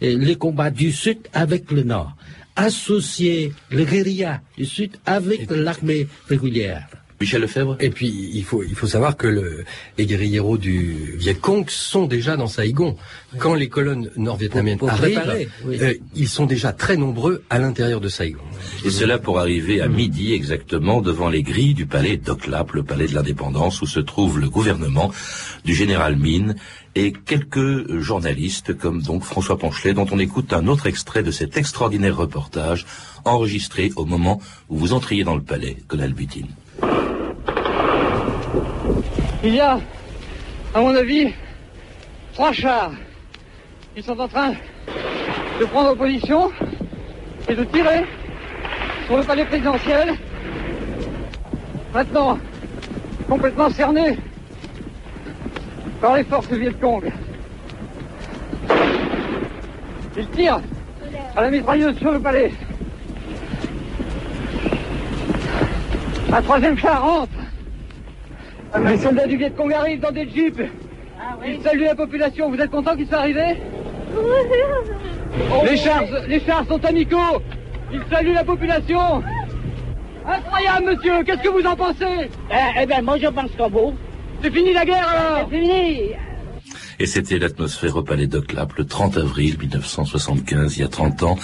les 0.00 0.36
combats 0.36 0.70
du 0.70 0.92
Sud 0.92 1.18
avec 1.32 1.70
le 1.70 1.82
Nord, 1.82 2.16
associer 2.56 3.52
les 3.70 3.84
guérillas 3.84 4.40
du 4.56 4.64
Sud 4.64 4.92
avec 5.06 5.50
l'armée 5.50 6.06
régulière. 6.28 6.88
Michel 7.20 7.42
Lefebvre 7.42 7.76
Et 7.80 7.90
puis, 7.90 8.30
il 8.32 8.44
faut, 8.44 8.62
il 8.62 8.74
faut 8.74 8.86
savoir 8.86 9.14
que 9.14 9.26
le, 9.26 9.64
les 9.98 10.06
guérilleros 10.06 10.56
du 10.56 11.16
Viet 11.18 11.34
Cong 11.34 11.68
sont 11.68 12.06
déjà 12.06 12.34
dans 12.36 12.46
Saigon. 12.46 12.96
Quand 13.36 13.52
les 13.52 13.68
colonnes 13.68 14.10
nord-vietnamiennes 14.16 14.78
arrivent, 14.88 15.16
préparer, 15.16 15.48
oui. 15.66 15.78
euh, 15.82 15.94
ils 16.14 16.28
sont 16.28 16.46
déjà 16.46 16.72
très 16.72 16.96
nombreux 16.96 17.42
à 17.50 17.58
l'intérieur 17.58 18.00
de 18.00 18.08
Saigon. 18.08 18.40
Et 18.86 18.90
cela 18.90 19.18
pour 19.18 19.38
arriver 19.38 19.82
à 19.82 19.88
midi 19.88 20.32
exactement 20.32 21.02
devant 21.02 21.28
les 21.28 21.42
grilles 21.42 21.74
du 21.74 21.84
palais 21.84 22.16
d'Oclap, 22.16 22.72
le 22.72 22.84
palais 22.84 23.06
de 23.06 23.14
l'indépendance 23.14 23.82
où 23.82 23.86
se 23.86 24.00
trouve 24.00 24.40
le 24.40 24.48
gouvernement 24.48 25.12
du 25.66 25.74
général 25.74 26.16
Mine 26.16 26.56
et 26.94 27.12
quelques 27.12 27.98
journalistes 27.98 28.76
comme 28.76 29.02
donc 29.02 29.22
François 29.22 29.58
Ponchelet 29.58 29.94
dont 29.94 30.06
on 30.10 30.18
écoute 30.18 30.52
un 30.52 30.66
autre 30.66 30.86
extrait 30.86 31.22
de 31.22 31.30
cet 31.30 31.56
extraordinaire 31.56 32.16
reportage 32.16 32.86
enregistré 33.24 33.92
au 33.96 34.04
moment 34.04 34.40
où 34.68 34.76
vous 34.76 34.92
entriez 34.92 35.24
dans 35.24 35.36
le 35.36 35.42
palais, 35.42 35.76
colonel 35.86 36.14
Butin. 36.14 36.46
Il 39.44 39.54
y 39.54 39.60
a, 39.60 39.80
à 40.74 40.80
mon 40.80 40.94
avis, 40.94 41.32
trois 42.34 42.52
chars 42.52 42.92
qui 43.94 44.02
sont 44.02 44.18
en 44.18 44.28
train 44.28 44.54
de 45.60 45.64
prendre 45.66 45.94
position 45.94 46.50
et 47.48 47.54
de 47.54 47.64
tirer 47.64 48.04
sur 49.06 49.16
le 49.16 49.22
palais 49.22 49.44
présidentiel. 49.44 50.14
Maintenant, 51.94 52.38
complètement 53.28 53.70
cerné 53.70 54.18
par 56.00 56.16
les 56.16 56.24
forces 56.24 56.48
Viet 56.48 56.72
Cong. 56.80 57.04
Ils 60.16 60.28
tirent 60.28 60.60
à 61.36 61.42
la 61.42 61.50
mitrailleuse 61.50 61.96
sur 61.98 62.12
le 62.12 62.20
palais. 62.20 62.52
Un 66.32 66.42
troisième 66.42 66.78
char 66.78 67.02
rentre. 67.02 67.32
Les 68.84 68.98
soldats 68.98 69.26
du 69.26 69.36
Viet 69.36 69.50
Cong 69.50 69.72
arrivent 69.72 70.00
dans 70.00 70.12
des 70.12 70.28
jeeps. 70.28 70.62
Ils 71.46 71.62
saluent 71.62 71.84
la 71.84 71.94
population. 71.94 72.50
Vous 72.50 72.58
êtes 72.58 72.70
content 72.70 72.96
qu'ils 72.96 73.06
soient 73.06 73.18
arrivés 73.18 73.56
les 75.70 75.76
chars, 75.76 76.02
les 76.26 76.40
chars 76.40 76.66
sont 76.66 76.84
amicaux. 76.84 77.42
Ils 77.92 78.02
saluent 78.10 78.34
la 78.34 78.44
population. 78.44 79.22
Incroyable, 80.26 80.86
monsieur. 80.86 81.22
Qu'est-ce 81.24 81.42
que 81.42 81.48
vous 81.48 81.66
en 81.66 81.76
pensez? 81.76 82.30
Eh 82.80 82.86
bien, 82.86 83.02
moi, 83.02 83.16
je 83.18 83.28
pense 83.28 83.50
comme 83.56 83.72
vous. 83.72 83.94
C'est 84.42 84.50
fini 84.52 84.72
la 84.72 84.84
guerre, 84.84 85.08
alors 85.08 85.48
C'est 85.50 85.60
fini. 85.60 86.12
Et 86.98 87.06
c'était 87.06 87.38
l'atmosphère 87.38 87.96
au 87.96 88.02
palais 88.02 88.26
d'Oclap 88.26 88.74
le 88.76 88.84
30 88.84 89.16
avril 89.16 89.56
1975, 89.58 90.76
il 90.76 90.80
y 90.80 90.84
a 90.84 90.88
30 90.88 91.22
ans. 91.22 91.38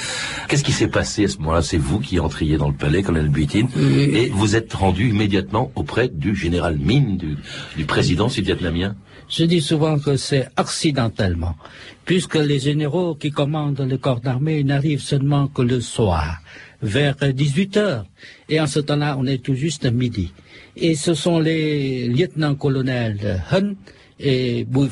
Qu'est-ce 0.49 0.63
qui 0.63 0.73
s'est 0.73 0.89
passé 0.89 1.25
à 1.25 1.29
ce 1.29 1.39
moment-là? 1.39 1.63
C'est 1.63 1.79
vous 1.79 1.99
qui 1.99 2.21
entriez 2.21 2.59
dans 2.59 2.69
le 2.69 2.75
palais, 2.75 3.03
colonel 3.03 3.31
Butin, 3.31 3.67
et 3.79 4.29
vous 4.29 4.55
êtes 4.55 4.73
rendu 4.75 5.09
immédiatement 5.09 5.73
auprès 5.75 6.09
du 6.09 6.37
général 6.37 6.79
Min, 6.79 7.17
du, 7.17 7.39
du 7.75 7.85
président 7.87 8.29
sud-vietnamien 8.29 8.97
Je 9.31 9.45
dis 9.45 9.63
souvent 9.63 9.99
que 9.99 10.19
c'est 10.19 10.47
accidentellement, 10.57 11.57
puisque 12.05 12.37
les 12.37 12.59
généraux 12.59 13.15
qui 13.15 13.31
commandent 13.31 13.81
le 13.81 13.97
corps 13.97 14.21
d'armée 14.21 14.63
n'arrivent 14.63 15.01
seulement 15.01 15.49
que 15.49 15.63
le 15.63 15.81
soir, 15.81 16.43
vers 16.83 17.17
18 17.17 17.77
heures. 17.77 18.07
Et 18.49 18.61
en 18.61 18.67
ce 18.67 18.81
temps-là, 18.81 19.17
on 19.19 19.27
est 19.27 19.43
tout 19.43 19.55
juste 19.55 19.85
à 19.85 19.91
midi. 19.91 20.33
Et 20.77 20.95
ce 20.95 21.15
sont 21.15 21.39
les 21.39 22.09
lieutenants-colonels 22.09 23.43
Hun 23.51 23.75
et 24.19 24.65
Bui 24.65 24.89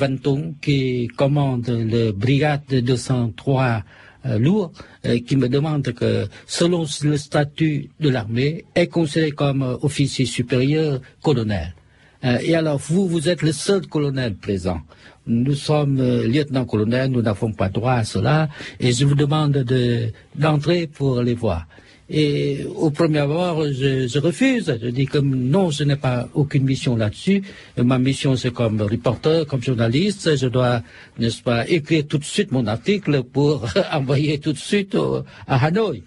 qui 0.61 1.09
commandent 1.17 1.69
le 1.69 2.13
brigade 2.13 2.63
de 2.69 2.81
203 2.81 3.83
euh, 4.27 4.39
lourds 4.39 4.73
euh, 5.05 5.19
qui 5.21 5.37
me 5.37 5.49
demandent 5.49 5.93
que, 5.93 6.27
selon 6.47 6.87
le 7.03 7.17
statut 7.19 7.91
de 8.01 8.09
l'armée, 8.09 8.65
est 8.75 8.87
considéré 8.87 9.33
comme 9.33 9.63
euh, 9.63 9.77
officier 9.83 10.25
supérieur 10.25 11.01
colonel. 11.23 11.75
Euh, 12.25 12.39
et 12.43 12.55
alors, 12.55 12.79
vous, 12.79 13.07
vous 13.09 13.29
êtes 13.29 13.43
le 13.43 13.53
seul 13.53 13.87
colonel 13.87 14.35
présent. 14.35 14.81
Nous 15.27 15.55
sommes 15.55 15.99
euh, 16.01 16.27
lieutenant-colonel, 16.27 17.11
nous 17.11 17.23
n'avons 17.23 17.53
pas 17.53 17.69
droit 17.69 17.93
à 17.95 18.05
cela, 18.05 18.49
et 18.81 18.93
je 18.93 19.05
vous 19.05 19.15
demande 19.15 19.53
de- 19.53 20.09
d'entrer 20.35 20.87
pour 20.87 21.21
les 21.23 21.35
voir. 21.35 21.67
Et 22.11 22.67
au 22.77 22.91
premier 22.91 23.21
abord, 23.21 23.65
je, 23.65 24.07
je 24.07 24.19
refuse. 24.19 24.79
Je 24.83 24.89
dis 24.89 25.07
que 25.07 25.17
non, 25.19 25.71
je 25.71 25.85
n'ai 25.85 25.97
pas 25.97 26.29
aucune 26.35 26.65
mission 26.65 26.97
là-dessus. 26.97 27.43
Ma 27.79 27.99
mission, 27.99 28.37
c'est 28.37 28.53
comme 28.53 28.83
reporter, 28.83 29.47
comme 29.47 29.63
journaliste. 29.63 30.37
Je 30.37 30.47
dois, 30.49 30.83
n'est-ce 31.19 31.43
pas, 31.43 31.67
écrire 31.67 32.07
tout 32.07 32.19
de 32.19 32.25
suite 32.25 32.53
mon 32.53 32.67
article 32.67 33.23
pour 33.23 33.67
envoyer 33.93 34.39
tout 34.39 34.53
de 34.53 34.59
suite 34.59 34.95
au- 34.95 35.23
à 35.47 35.65
Hanoï. 35.65 36.03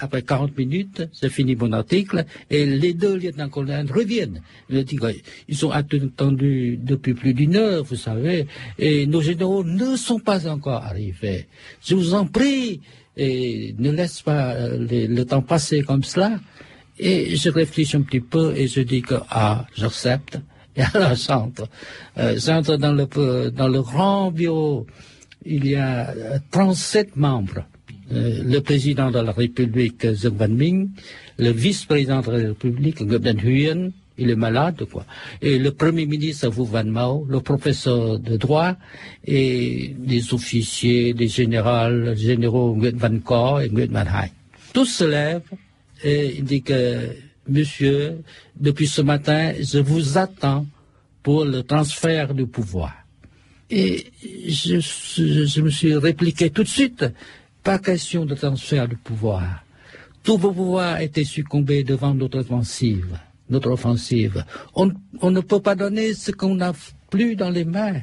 Après 0.00 0.22
40 0.22 0.56
minutes, 0.56 1.08
j'ai 1.20 1.28
fini 1.28 1.56
mon 1.56 1.72
article 1.72 2.24
et 2.50 2.64
les 2.66 2.94
deux 2.94 3.16
lieutenants-colonels 3.16 3.90
reviennent. 3.90 4.42
Qu'ils 4.68 5.56
sont 5.56 5.70
attendus 5.70 6.78
depuis 6.80 7.14
plus 7.14 7.34
d'une 7.34 7.56
heure, 7.56 7.82
vous 7.82 7.96
savez, 7.96 8.46
et 8.78 9.06
nos 9.06 9.20
généraux 9.20 9.64
ne 9.64 9.96
sont 9.96 10.20
pas 10.20 10.48
encore 10.48 10.84
arrivés. 10.84 11.46
Je 11.84 11.96
vous 11.96 12.14
en 12.14 12.26
prie, 12.26 12.80
et 13.18 13.74
ne 13.78 13.90
laisse 13.90 14.22
pas 14.22 14.54
euh, 14.54 14.86
le 14.88 15.24
temps 15.24 15.42
passer 15.42 15.82
comme 15.82 16.04
cela. 16.04 16.38
Et 16.98 17.36
je 17.36 17.50
réfléchis 17.50 17.96
un 17.96 18.02
petit 18.02 18.20
peu 18.20 18.54
et 18.56 18.66
je 18.66 18.80
dis 18.80 19.02
que, 19.02 19.16
ah, 19.30 19.66
j'accepte. 19.76 20.38
Et 20.76 20.82
alors 20.94 21.14
j'entre. 21.14 21.68
Euh, 22.16 22.38
j'entre 22.38 22.76
dans 22.76 22.92
le, 22.92 23.06
euh, 23.16 23.50
dans 23.50 23.68
le 23.68 23.82
grand 23.82 24.30
bureau. 24.30 24.86
Il 25.44 25.66
y 25.66 25.76
a 25.76 26.10
euh, 26.10 26.38
37 26.50 27.16
membres. 27.16 27.64
Euh, 28.10 28.42
le 28.42 28.60
président 28.60 29.10
de 29.10 29.18
la 29.18 29.32
République, 29.32 30.06
Zeng 30.14 30.36
Van-Ming, 30.36 30.88
le 31.38 31.50
vice-président 31.50 32.20
de 32.20 32.30
la 32.30 32.48
République, 32.48 33.02
Den 33.06 33.38
Huyen, 33.38 33.90
il 34.16 34.30
est 34.30 34.36
malade, 34.36 34.84
quoi. 34.90 35.04
Et 35.42 35.58
le 35.58 35.72
premier 35.72 36.06
ministre, 36.06 36.48
Wu 36.48 36.66
Van 36.66 36.84
Mao, 36.84 37.26
le 37.28 37.40
professeur 37.40 38.18
de 38.18 38.36
droit, 38.36 38.76
et 39.24 39.94
des 39.98 40.32
officiers, 40.32 41.12
des 41.12 41.28
généraux, 41.28 42.14
généraux 42.14 42.74
Nguyen 42.74 42.96
Van 42.96 43.18
Ko 43.20 43.60
et 43.60 43.68
Nguyen 43.68 43.92
Van 43.92 44.06
Hai. 44.06 44.32
Tous 44.72 44.86
se 44.86 45.04
lèvent 45.04 45.42
et 46.02 46.40
disent 46.42 46.62
que, 46.64 47.10
monsieur, 47.46 48.22
depuis 48.58 48.86
ce 48.86 49.02
matin, 49.02 49.52
je 49.60 49.78
vous 49.78 50.16
attends 50.16 50.66
pour 51.22 51.44
le 51.44 51.62
transfert 51.62 52.32
du 52.34 52.46
pouvoir. 52.46 52.94
Et 53.70 54.06
je 54.48 55.60
me 55.60 55.70
suis 55.70 55.94
répliqué 55.94 56.48
tout 56.48 56.62
de 56.62 56.68
suite, 56.68 57.04
pas 57.68 57.78
question 57.78 58.24
de 58.24 58.34
transfert 58.34 58.88
de 58.88 58.94
pouvoir. 58.94 59.62
Tout 60.22 60.38
vos 60.38 60.52
pouvoirs 60.52 61.02
étaient 61.02 61.24
succombés 61.24 61.84
devant 61.84 62.14
notre 62.14 62.38
offensive. 62.38 63.18
Notre 63.50 63.70
offensive. 63.72 64.42
On, 64.74 65.30
ne 65.30 65.40
peut 65.40 65.60
pas 65.60 65.74
donner 65.74 66.14
ce 66.14 66.30
qu'on 66.30 66.54
n'a 66.54 66.72
plus 67.10 67.36
dans 67.36 67.50
les 67.50 67.66
mains. 67.66 68.00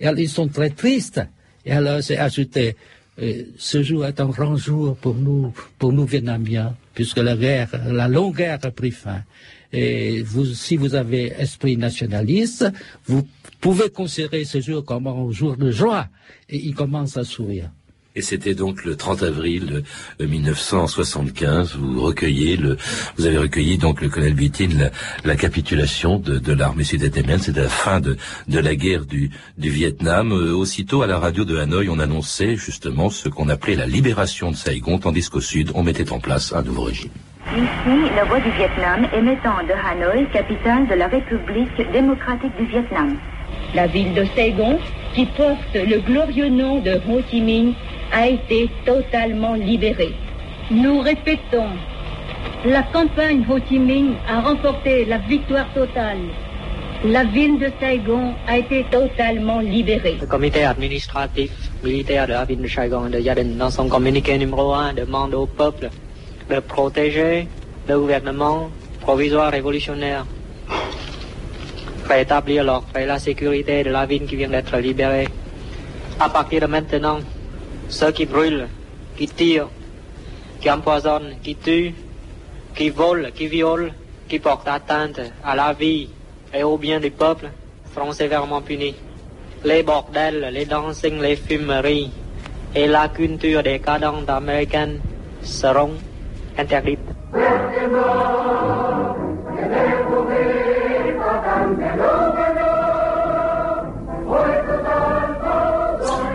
Et 0.00 0.08
ils 0.16 0.28
sont 0.30 0.48
très 0.48 0.70
tristes. 0.70 1.20
Et 1.66 1.72
alors, 1.72 2.00
j'ai 2.00 2.16
ajouté, 2.16 2.76
euh, 3.20 3.42
ce 3.58 3.82
jour 3.82 4.06
est 4.06 4.18
un 4.20 4.30
grand 4.30 4.56
jour 4.56 4.96
pour 4.96 5.16
nous, 5.16 5.52
pour 5.78 5.92
nous 5.92 6.06
Vietnamiens, 6.06 6.74
puisque 6.94 7.18
la 7.18 7.36
guerre, 7.36 7.68
la 7.86 8.08
longue 8.08 8.38
guerre 8.38 8.60
a 8.62 8.70
pris 8.70 8.90
fin. 8.90 9.22
Et 9.70 10.24
si 10.54 10.76
vous 10.76 10.94
avez 10.94 11.24
esprit 11.38 11.76
nationaliste, 11.76 12.72
vous 13.04 13.28
pouvez 13.60 13.90
considérer 13.90 14.46
ce 14.46 14.62
jour 14.62 14.82
comme 14.82 15.06
un 15.08 15.30
jour 15.30 15.58
de 15.58 15.70
joie. 15.70 16.08
Et 16.48 16.56
il 16.56 16.74
commence 16.74 17.18
à 17.18 17.24
sourire. 17.24 17.68
Et 18.16 18.22
c'était 18.22 18.54
donc 18.54 18.84
le 18.84 18.94
30 18.94 19.24
avril 19.24 19.82
euh, 20.20 20.26
1975. 20.28 21.74
Vous 21.74 22.00
recueillez 22.00 22.56
le, 22.56 22.76
vous 23.16 23.26
avez 23.26 23.38
recueilli 23.38 23.76
donc 23.76 24.00
le 24.02 24.08
colonel 24.08 24.34
Bitin 24.34 24.68
la, 24.78 24.90
la 25.24 25.34
capitulation 25.34 26.20
de, 26.20 26.38
de 26.38 26.52
l'armée 26.52 26.84
sud-vietnamienne. 26.84 27.40
C'était 27.40 27.62
la 27.62 27.68
fin 27.68 27.98
de, 27.98 28.16
de 28.46 28.58
la 28.60 28.76
guerre 28.76 29.04
du, 29.04 29.32
du 29.58 29.68
Vietnam. 29.68 30.30
Euh, 30.30 30.54
aussitôt 30.54 31.02
à 31.02 31.08
la 31.08 31.18
radio 31.18 31.44
de 31.44 31.56
Hanoï, 31.56 31.88
on 31.88 31.98
annonçait 31.98 32.54
justement 32.54 33.10
ce 33.10 33.28
qu'on 33.28 33.48
appelait 33.48 33.74
la 33.74 33.86
libération 33.86 34.52
de 34.52 34.56
Saigon, 34.56 35.00
tandis 35.00 35.28
qu'au 35.28 35.40
sud, 35.40 35.72
on 35.74 35.82
mettait 35.82 36.12
en 36.12 36.20
place 36.20 36.52
un 36.52 36.62
nouveau 36.62 36.82
régime. 36.82 37.10
Ici, 37.56 38.12
la 38.14 38.22
voix 38.26 38.38
du 38.38 38.50
Vietnam 38.52 39.08
émettant 39.12 39.58
de 39.66 39.72
Hanoï, 39.72 40.30
capitale 40.32 40.86
de 40.86 40.94
la 40.94 41.08
République 41.08 41.92
démocratique 41.92 42.56
du 42.60 42.66
Vietnam. 42.66 43.16
La 43.74 43.88
ville 43.88 44.14
de 44.14 44.24
Saigon, 44.36 44.78
qui 45.16 45.26
porte 45.26 45.74
le 45.74 45.98
glorieux 45.98 46.48
nom 46.48 46.80
de 46.80 46.92
Ho 47.08 47.20
Chi 47.28 47.40
Minh, 47.40 47.74
a 48.12 48.28
été 48.28 48.70
totalement 48.84 49.54
libérée. 49.54 50.14
Nous 50.70 51.00
répétons, 51.00 51.70
la 52.64 52.82
campagne 52.82 53.44
Ho 53.48 53.58
Chi 53.68 53.78
Minh 53.78 54.14
a 54.28 54.40
remporté 54.40 55.04
la 55.04 55.18
victoire 55.18 55.72
totale. 55.74 56.18
La 57.04 57.24
ville 57.24 57.58
de 57.58 57.70
Saigon 57.78 58.32
a 58.46 58.56
été 58.56 58.84
totalement 58.90 59.60
libérée. 59.60 60.16
Le 60.20 60.26
comité 60.26 60.64
administratif 60.64 61.50
militaire 61.82 62.26
de 62.26 62.32
la 62.32 62.44
ville 62.46 62.62
de 62.62 62.68
Saigon 62.68 63.10
de 63.10 63.18
Đình, 63.18 63.58
dans 63.58 63.70
son 63.70 63.88
communiqué 63.88 64.38
numéro 64.38 64.72
1, 64.72 64.94
demande 64.94 65.34
au 65.34 65.44
peuple 65.46 65.90
de 66.48 66.60
protéger 66.60 67.46
le 67.86 67.98
gouvernement 67.98 68.70
provisoire 69.02 69.52
révolutionnaire, 69.52 70.24
rétablir 72.08 72.64
l'ordre 72.64 72.88
et 72.98 73.04
la 73.04 73.18
sécurité 73.18 73.84
de 73.84 73.90
la 73.90 74.06
ville 74.06 74.24
qui 74.24 74.36
vient 74.36 74.48
d'être 74.48 74.78
libérée. 74.78 75.28
À 76.18 76.30
partir 76.30 76.62
de 76.62 76.66
maintenant, 76.66 77.18
ceux 77.88 78.12
qui 78.12 78.26
brûlent, 78.26 78.68
qui 79.16 79.28
tirent, 79.28 79.68
qui 80.60 80.70
empoisonnent, 80.70 81.36
qui 81.42 81.54
tuent, 81.56 81.94
qui 82.74 82.90
volent, 82.90 83.28
qui 83.34 83.46
violent, 83.46 83.90
qui 84.28 84.38
portent 84.38 84.68
atteinte 84.68 85.20
à 85.44 85.54
la 85.54 85.72
vie 85.72 86.08
et 86.52 86.62
au 86.62 86.78
bien 86.78 87.00
du 87.00 87.10
peuple 87.10 87.50
seront 87.94 88.12
sévèrement 88.12 88.62
punis. 88.62 88.94
Les 89.64 89.82
bordels, 89.82 90.50
les 90.52 90.66
dancing, 90.66 91.20
les 91.20 91.36
fumeries 91.36 92.10
et 92.74 92.86
la 92.86 93.08
culture 93.08 93.62
décadente 93.62 94.28
américaine 94.28 95.00
seront 95.42 95.94
interdites. 96.58 96.98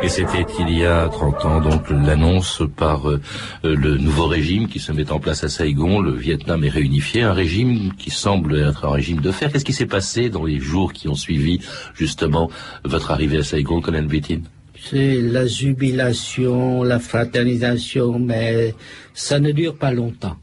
C'était 0.10 0.46
il 0.60 0.76
y 0.76 0.86
a 0.86 1.08
30 1.08 1.46
ans, 1.46 1.62
donc 1.62 1.88
l'annonce 1.92 2.64
par 2.76 3.08
euh, 3.08 3.22
le 3.64 3.98
nouveau 3.98 4.26
régime 4.26 4.68
qui 4.68 4.80
se 4.80 4.92
met 4.92 5.12
en 5.12 5.20
place 5.20 5.44
à 5.44 5.50
Saigon. 5.50 6.00
Le 6.00 6.14
Vietnam 6.14 6.64
est 6.64 6.70
réunifié, 6.70 7.22
un 7.22 7.32
régime 7.32 7.94
qui 7.94 8.10
semble 8.10 8.58
être 8.60 8.86
un 8.86 8.92
régime 8.92 9.22
de 9.22 9.32
fer. 9.32 9.52
Qu'est-ce 9.52 9.64
qui 9.64 9.74
s'est 9.74 9.86
passé 9.86 10.30
dans 10.30 10.46
les 10.46 10.60
jours 10.60 10.94
qui 10.94 11.08
ont 11.08 11.16
suivi 11.16 11.60
justement 11.94 12.50
votre 12.84 13.12
arrivée 13.12 13.38
à 13.38 13.44
Saigon, 13.44 13.82
Colonel 13.82 14.08
Bétine 14.08 14.46
C'est 14.90 15.22
la 15.22 15.46
jubilation, 15.46 16.82
la 16.82 16.98
fraternisation, 17.00 18.18
mais 18.18 18.74
ça 19.14 19.40
ne 19.40 19.52
dure 19.52 19.78
pas 19.78 19.92
longtemps. 19.92 20.38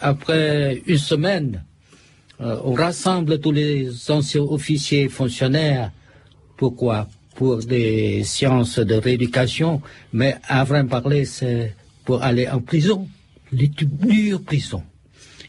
Après 0.00 0.82
une 0.86 0.98
semaine, 0.98 1.64
euh, 2.40 2.58
on 2.64 2.72
rassemble 2.72 3.38
tous 3.38 3.52
les 3.52 4.10
anciens 4.10 4.42
officiers 4.42 5.02
et 5.02 5.08
fonctionnaires. 5.08 5.92
Pourquoi? 6.56 7.06
Pour 7.42 7.58
des 7.58 8.22
séances 8.22 8.78
de 8.78 8.94
rééducation, 8.94 9.82
mais 10.12 10.36
à 10.46 10.62
vrai 10.62 10.86
parler, 10.86 11.24
c'est 11.24 11.74
pour 12.04 12.22
aller 12.22 12.46
en 12.46 12.60
prison, 12.60 13.08
les 13.50 13.66
dures 13.66 14.40
prisons. 14.42 14.84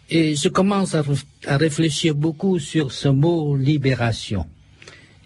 Et 0.09 0.33
je 0.33 0.49
commence 0.49 0.95
à, 0.95 1.03
réfléchir 1.45 2.15
beaucoup 2.15 2.57
sur 2.57 2.91
ce 2.91 3.09
mot 3.09 3.55
libération. 3.55 4.47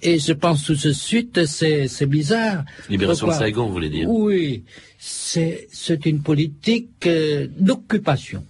Et 0.01 0.19
je 0.19 0.34
pense 0.34 0.65
tout 0.65 0.75
de 0.75 0.91
suite, 0.91 1.45
c'est 1.45 1.88
c'est 1.88 2.06
bizarre. 2.06 2.65
Libération 2.89 3.27
de 3.27 3.32
Saigon, 3.32 3.67
vous 3.67 3.71
voulez 3.71 3.89
dire? 3.89 4.10
Oui, 4.10 4.65
c'est 4.99 5.69
c'est 5.71 6.06
une 6.06 6.21
politique 6.21 7.08
euh, 7.08 7.47
d'occupation 7.58 8.43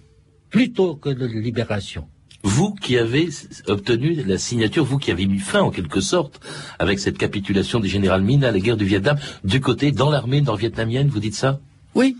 plutôt 0.50 0.96
que 0.96 1.10
de 1.10 1.26
libération. 1.26 2.08
Vous 2.44 2.72
qui 2.74 2.96
avez 2.96 3.28
obtenu 3.66 4.22
la 4.22 4.38
signature, 4.38 4.84
vous 4.84 4.98
qui 4.98 5.10
avez 5.10 5.26
mis 5.26 5.40
fin 5.40 5.60
en 5.60 5.70
quelque 5.70 6.00
sorte 6.00 6.40
avec 6.78 7.00
cette 7.00 7.18
capitulation 7.18 7.80
du 7.80 7.88
général 7.88 8.22
Min 8.22 8.42
à 8.42 8.52
la 8.52 8.60
guerre 8.60 8.76
du 8.76 8.84
Vietnam, 8.84 9.18
du 9.42 9.60
côté 9.60 9.90
dans 9.90 10.10
l'armée 10.10 10.40
nord-vietnamienne, 10.40 11.08
vous 11.08 11.18
dites 11.18 11.34
ça? 11.34 11.60
Oui, 11.94 12.16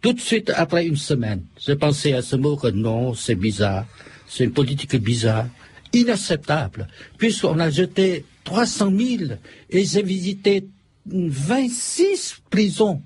tout 0.00 0.14
de 0.14 0.20
suite 0.20 0.50
après 0.56 0.86
une 0.86 0.96
semaine, 0.96 1.44
j'ai 1.58 1.76
pensé 1.76 2.14
à 2.14 2.22
ce 2.22 2.36
mot 2.36 2.56
que 2.56 2.68
non, 2.68 3.12
c'est 3.12 3.34
bizarre, 3.34 3.84
c'est 4.26 4.44
une 4.44 4.52
politique 4.52 4.96
bizarre, 4.96 5.46
inacceptable, 5.92 6.88
puisqu'on 7.18 7.58
a 7.58 7.68
jeté 7.68 8.24
300 8.44 8.92
000 8.96 9.32
et 9.68 9.84
j'ai 9.84 10.02
visité 10.02 10.66
26 11.06 12.40
prisons 12.48 13.02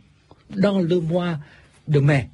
dans 0.57 0.81
le 0.81 1.01
mois 1.01 1.38
de 1.88 1.99
mai. 1.99 2.31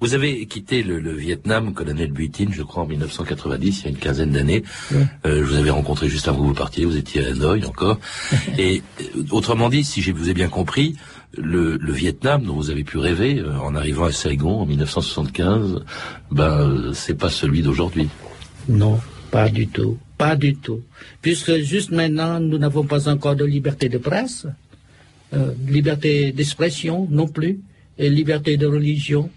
Vous 0.00 0.14
avez 0.14 0.46
quitté 0.46 0.82
le, 0.82 1.00
le 1.00 1.12
Vietnam, 1.12 1.74
colonel 1.74 2.12
Butin, 2.12 2.48
je 2.50 2.62
crois, 2.62 2.84
en 2.84 2.86
1990, 2.86 3.80
il 3.80 3.84
y 3.84 3.86
a 3.86 3.90
une 3.90 3.96
quinzaine 3.96 4.30
d'années. 4.30 4.62
Oui. 4.90 5.02
Euh, 5.26 5.38
je 5.38 5.42
vous 5.42 5.56
avais 5.56 5.70
rencontré 5.70 6.08
juste 6.08 6.28
avant 6.28 6.38
que 6.38 6.46
vous 6.46 6.54
partiez, 6.54 6.84
vous 6.84 6.96
étiez 6.96 7.24
à 7.26 7.30
Hanoï 7.30 7.64
encore. 7.64 7.98
Et 8.58 8.82
euh, 9.00 9.04
autrement 9.30 9.68
dit, 9.68 9.84
si 9.84 10.02
je 10.02 10.12
vous 10.12 10.28
ai 10.28 10.34
bien 10.34 10.48
compris, 10.48 10.96
le, 11.36 11.76
le 11.76 11.92
Vietnam 11.92 12.44
dont 12.44 12.54
vous 12.54 12.70
avez 12.70 12.84
pu 12.84 12.98
rêver 12.98 13.38
euh, 13.38 13.58
en 13.58 13.74
arrivant 13.74 14.04
à 14.04 14.12
Saigon 14.12 14.60
en 14.60 14.66
1975, 14.66 15.84
ben, 16.30 16.44
euh, 16.44 16.92
c'est 16.92 17.14
pas 17.14 17.30
celui 17.30 17.62
d'aujourd'hui. 17.62 18.08
Non, 18.68 19.00
pas 19.30 19.48
du 19.48 19.66
tout. 19.68 19.98
Pas 20.18 20.36
du 20.36 20.54
tout. 20.54 20.82
Puisque 21.20 21.56
juste 21.62 21.90
maintenant, 21.90 22.38
nous 22.38 22.58
n'avons 22.58 22.84
pas 22.84 23.08
encore 23.08 23.34
de 23.34 23.44
liberté 23.44 23.88
de 23.88 23.98
presse, 23.98 24.46
euh, 25.32 25.52
liberté 25.66 26.32
d'expression 26.32 27.08
non 27.10 27.26
plus, 27.26 27.60
et 27.98 28.08
liberté 28.08 28.56
de 28.56 28.66
religion. 28.66 29.30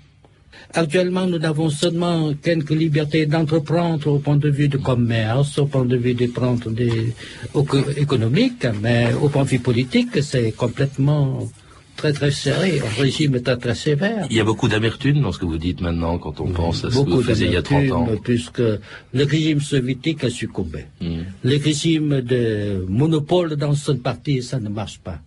Actuellement, 0.74 1.26
nous 1.26 1.40
n'avons 1.40 1.70
seulement 1.70 2.34
quelques 2.42 2.72
libertés 2.72 3.26
d'entreprendre 3.26 4.08
au 4.08 4.20
point 4.20 4.38
de 4.38 4.50
vue 4.50 4.68
du 4.68 4.78
commerce, 4.80 5.58
au 5.58 5.66
point 5.68 5.86
de 5.86 5.96
vue 5.96 6.14
des 6.14 6.28
prendre 6.28 6.70
des, 6.72 7.14
au- 7.54 7.66
économique, 7.98 8.66
mais 8.82 9.14
au 9.22 9.30
point 9.30 9.44
de 9.44 9.50
vue 9.50 9.60
politique, 9.60 10.22
c'est 10.22 10.52
complètement 10.52 11.48
très 11.96 12.12
très 12.12 12.32
serré. 12.32 12.80
Le 12.80 13.02
régime 13.04 13.36
est 13.36 13.40
très 13.42 13.56
très 13.58 13.74
sévère. 13.76 14.28
Il 14.30 14.36
y 14.36 14.42
a 14.42 14.44
beaucoup 14.44 14.68
d'amertume 14.68 15.22
dans 15.22 15.32
ce 15.32 15.40
que 15.40 15.46
vous 15.46 15.58
dites 15.58 15.80
maintenant 15.80 16.18
quand 16.18 16.42
on 16.42 16.48
pense 16.50 16.84
à 16.84 16.90
ce 16.90 16.96
que 16.96 17.00
vous 17.00 17.06
Beaucoup 17.06 17.22
faisiez 17.24 17.48
il 17.48 17.54
y 17.54 17.58
a 17.58 17.62
30 17.62 17.92
ans. 17.94 18.08
puisque 18.22 18.60
le 18.60 19.24
régime 19.24 19.62
soviétique 19.62 20.26
a 20.26 20.30
succombé. 20.30 20.86
Hmm. 21.00 21.22
Le 21.44 21.58
régime 21.58 22.20
de 22.20 22.86
monopole 22.90 23.56
dans 23.56 23.74
cette 23.76 24.04
partie, 24.04 24.44
ça 24.44 24.60
ne 24.60 24.68
marche 24.68 25.00
pas. 25.00 25.20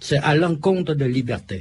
C'est 0.00 0.16
à 0.18 0.34
l'encontre 0.34 0.94
de 0.94 1.04
liberté. 1.04 1.60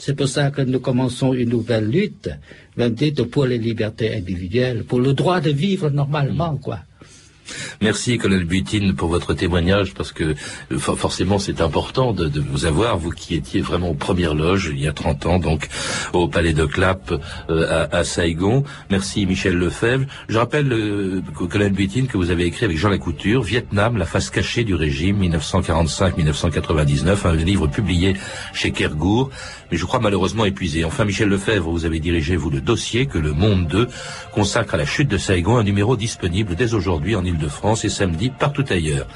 C'est 0.00 0.14
pour 0.14 0.28
ça 0.28 0.50
que 0.50 0.62
nous 0.62 0.80
commençons 0.80 1.34
une 1.34 1.50
nouvelle 1.50 1.90
lutte, 1.90 2.30
même 2.78 2.94
dite 2.94 3.22
pour 3.24 3.44
les 3.44 3.58
libertés 3.58 4.14
individuelles, 4.14 4.84
pour 4.84 4.98
le 4.98 5.12
droit 5.12 5.42
de 5.42 5.50
vivre 5.50 5.90
normalement, 5.90 6.56
quoi. 6.56 6.78
Merci, 7.80 8.18
colonel 8.18 8.44
Butine, 8.44 8.94
pour 8.94 9.08
votre 9.08 9.34
témoignage, 9.34 9.94
parce 9.94 10.12
que 10.12 10.34
for- 10.78 10.98
forcément 10.98 11.38
c'est 11.38 11.60
important 11.60 12.12
de, 12.12 12.30
vous 12.40 12.66
avoir, 12.66 12.98
vous 12.98 13.10
qui 13.10 13.34
étiez 13.34 13.60
vraiment 13.60 13.90
aux 13.90 13.94
premières 13.94 14.34
loges 14.34 14.70
il 14.72 14.80
y 14.80 14.88
a 14.88 14.92
30 14.92 15.26
ans, 15.26 15.38
donc 15.38 15.68
au 16.12 16.28
Palais 16.28 16.52
de 16.52 16.64
Clap 16.64 17.12
euh, 17.50 17.86
à, 17.90 17.96
à 17.98 18.04
Saigon. 18.04 18.64
Merci, 18.90 19.26
Michel 19.26 19.54
Lefebvre. 19.56 20.06
Je 20.28 20.38
rappelle, 20.38 20.72
euh, 20.72 21.22
co- 21.34 21.48
colonel 21.48 21.72
Butine, 21.72 22.06
que 22.06 22.16
vous 22.16 22.30
avez 22.30 22.44
écrit 22.44 22.64
avec 22.64 22.78
Jean 22.78 22.88
Lacouture, 22.90 23.42
Vietnam, 23.42 23.96
la 23.96 24.06
face 24.06 24.30
cachée 24.30 24.64
du 24.64 24.74
régime, 24.74 25.20
1945-1999, 25.22 27.26
un 27.26 27.34
livre 27.36 27.66
publié 27.66 28.14
chez 28.52 28.70
Kergour, 28.72 29.30
mais 29.70 29.76
je 29.76 29.84
crois 29.84 30.00
malheureusement 30.00 30.44
épuisé. 30.44 30.84
Enfin, 30.84 31.04
Michel 31.04 31.28
Lefebvre, 31.28 31.70
vous 31.70 31.84
avez 31.84 32.00
dirigé, 32.00 32.36
vous, 32.36 32.50
le 32.50 32.60
dossier 32.60 33.06
que 33.06 33.18
Le 33.18 33.32
Monde 33.32 33.66
2 33.68 33.88
consacre 34.32 34.74
à 34.74 34.76
la 34.76 34.86
chute 34.86 35.08
de 35.08 35.18
Saigon, 35.18 35.58
un 35.58 35.64
numéro 35.64 35.96
disponible 35.96 36.54
dès 36.56 36.74
aujourd'hui 36.74 37.14
en 37.16 37.24
Ile-de-France 37.40 37.84
et 37.84 37.88
samedi 37.88 38.30
partout 38.30 38.64
ailleurs. 38.68 39.06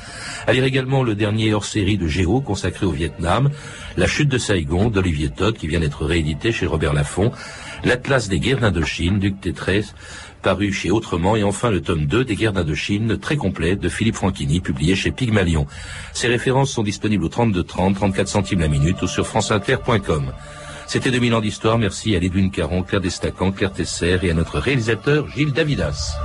À 0.47 0.53
lire 0.53 0.65
également 0.65 1.03
le 1.03 1.15
dernier 1.15 1.53
hors-série 1.53 1.99
de 1.99 2.09
Géo 2.09 2.41
consacré 2.41 2.87
au 2.87 2.91
Vietnam, 2.91 3.51
La 3.97 4.07
chute 4.07 4.29
de 4.29 4.39
Saigon 4.39 4.89
d'Olivier 4.89 5.29
Todd 5.29 5.57
qui 5.57 5.69
vient 5.69 5.81
d'être 5.81 6.05
réédité 6.05 6.51
chez 6.53 6.67
Robert 6.67 6.95
Laffont, 6.95 7.33
L'Atlas 7.85 8.29
des 8.29 8.41
guerres 8.41 8.61
d'Indochine 8.61 9.19
d'Hugues 9.19 9.41
Tétrès, 9.41 9.85
paru 10.43 10.73
chez 10.73 10.91
Autrement, 10.91 11.37
et 11.37 11.43
enfin 11.43 11.71
le 11.71 11.83
tome 11.83 12.07
2 12.07 12.25
des 12.25 12.35
guerres 12.35 12.55
d'Indochine, 12.55 13.19
très 13.19 13.37
complet, 13.37 13.77
de 13.77 13.89
Philippe 13.91 14.17
Franchini, 14.17 14.61
publié 14.61 14.95
chez 14.95 15.11
Pygmalion. 15.11 15.67
Ces 16.15 16.29
références 16.29 16.71
sont 16.71 16.83
disponibles 16.83 17.25
au 17.25 17.29
32 17.29 17.63
30, 17.63 17.95
34 17.95 18.29
centimes 18.29 18.61
la 18.61 18.69
minute 18.69 19.03
ou 19.03 19.07
sur 19.07 19.27
franceinter.com. 19.27 20.33
C'était 20.87 21.11
2000 21.11 21.35
ans 21.35 21.41
d'histoire, 21.41 21.79
merci 21.79 22.17
à 22.17 22.21
Lédouine 22.21 22.51
Caron, 22.51 22.83
Claire 22.83 23.01
Destacan, 23.01 23.53
Claire 23.53 23.73
Tesser 23.73 24.19
et 24.23 24.31
à 24.31 24.35
notre 24.35 24.59
réalisateur 24.59 25.29
Gilles 25.29 25.53
Davidas. 25.53 26.17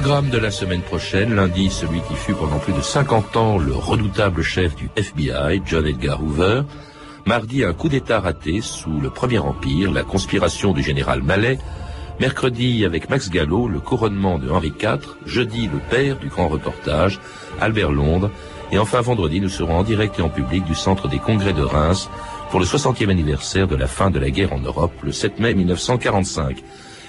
Programme 0.00 0.28
de 0.28 0.36
la 0.36 0.50
semaine 0.50 0.82
prochaine, 0.82 1.34
lundi, 1.34 1.70
celui 1.70 2.02
qui 2.02 2.14
fut 2.16 2.34
pendant 2.34 2.58
plus 2.58 2.74
de 2.74 2.82
50 2.82 3.34
ans 3.38 3.56
le 3.56 3.72
redoutable 3.72 4.42
chef 4.42 4.76
du 4.76 4.90
FBI, 4.94 5.62
John 5.64 5.86
Edgar 5.86 6.22
Hoover. 6.22 6.64
Mardi, 7.24 7.64
un 7.64 7.72
coup 7.72 7.88
d'État 7.88 8.20
raté 8.20 8.60
sous 8.60 9.00
le 9.00 9.08
Premier 9.08 9.38
Empire, 9.38 9.90
la 9.90 10.02
conspiration 10.02 10.74
du 10.74 10.82
général 10.82 11.22
Mallet. 11.22 11.56
Mercredi, 12.20 12.84
avec 12.84 13.08
Max 13.08 13.30
Gallo, 13.30 13.68
le 13.68 13.80
couronnement 13.80 14.38
de 14.38 14.50
Henri 14.50 14.70
IV. 14.78 15.16
Jeudi, 15.24 15.66
le 15.72 15.78
père 15.78 16.18
du 16.18 16.28
grand 16.28 16.48
reportage, 16.48 17.18
Albert 17.58 17.90
Londres. 17.90 18.30
Et 18.72 18.78
enfin, 18.78 19.00
vendredi, 19.00 19.40
nous 19.40 19.48
serons 19.48 19.78
en 19.78 19.82
direct 19.82 20.18
et 20.18 20.22
en 20.22 20.28
public 20.28 20.62
du 20.64 20.74
Centre 20.74 21.08
des 21.08 21.18
Congrès 21.18 21.54
de 21.54 21.62
Reims 21.62 22.10
pour 22.50 22.60
le 22.60 22.66
60e 22.66 23.08
anniversaire 23.08 23.66
de 23.66 23.76
la 23.76 23.86
fin 23.86 24.10
de 24.10 24.18
la 24.18 24.28
guerre 24.28 24.52
en 24.52 24.58
Europe, 24.58 24.92
le 25.02 25.12
7 25.12 25.40
mai 25.40 25.54
1945. 25.54 26.62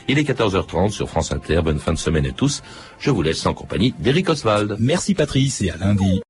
Il 0.07 0.19
est 0.19 0.23
14h30 0.23 0.91
sur 0.91 1.09
France 1.09 1.31
Inter. 1.31 1.61
Bonne 1.63 1.79
fin 1.79 1.93
de 1.93 1.97
semaine 1.97 2.25
à 2.25 2.31
tous. 2.31 2.61
Je 2.99 3.11
vous 3.11 3.21
laisse 3.21 3.45
en 3.45 3.53
compagnie 3.53 3.93
d'Éric 3.99 4.29
Oswald. 4.29 4.77
Merci 4.79 5.13
Patrice 5.13 5.61
et 5.61 5.69
à 5.69 5.77
lundi. 5.77 6.21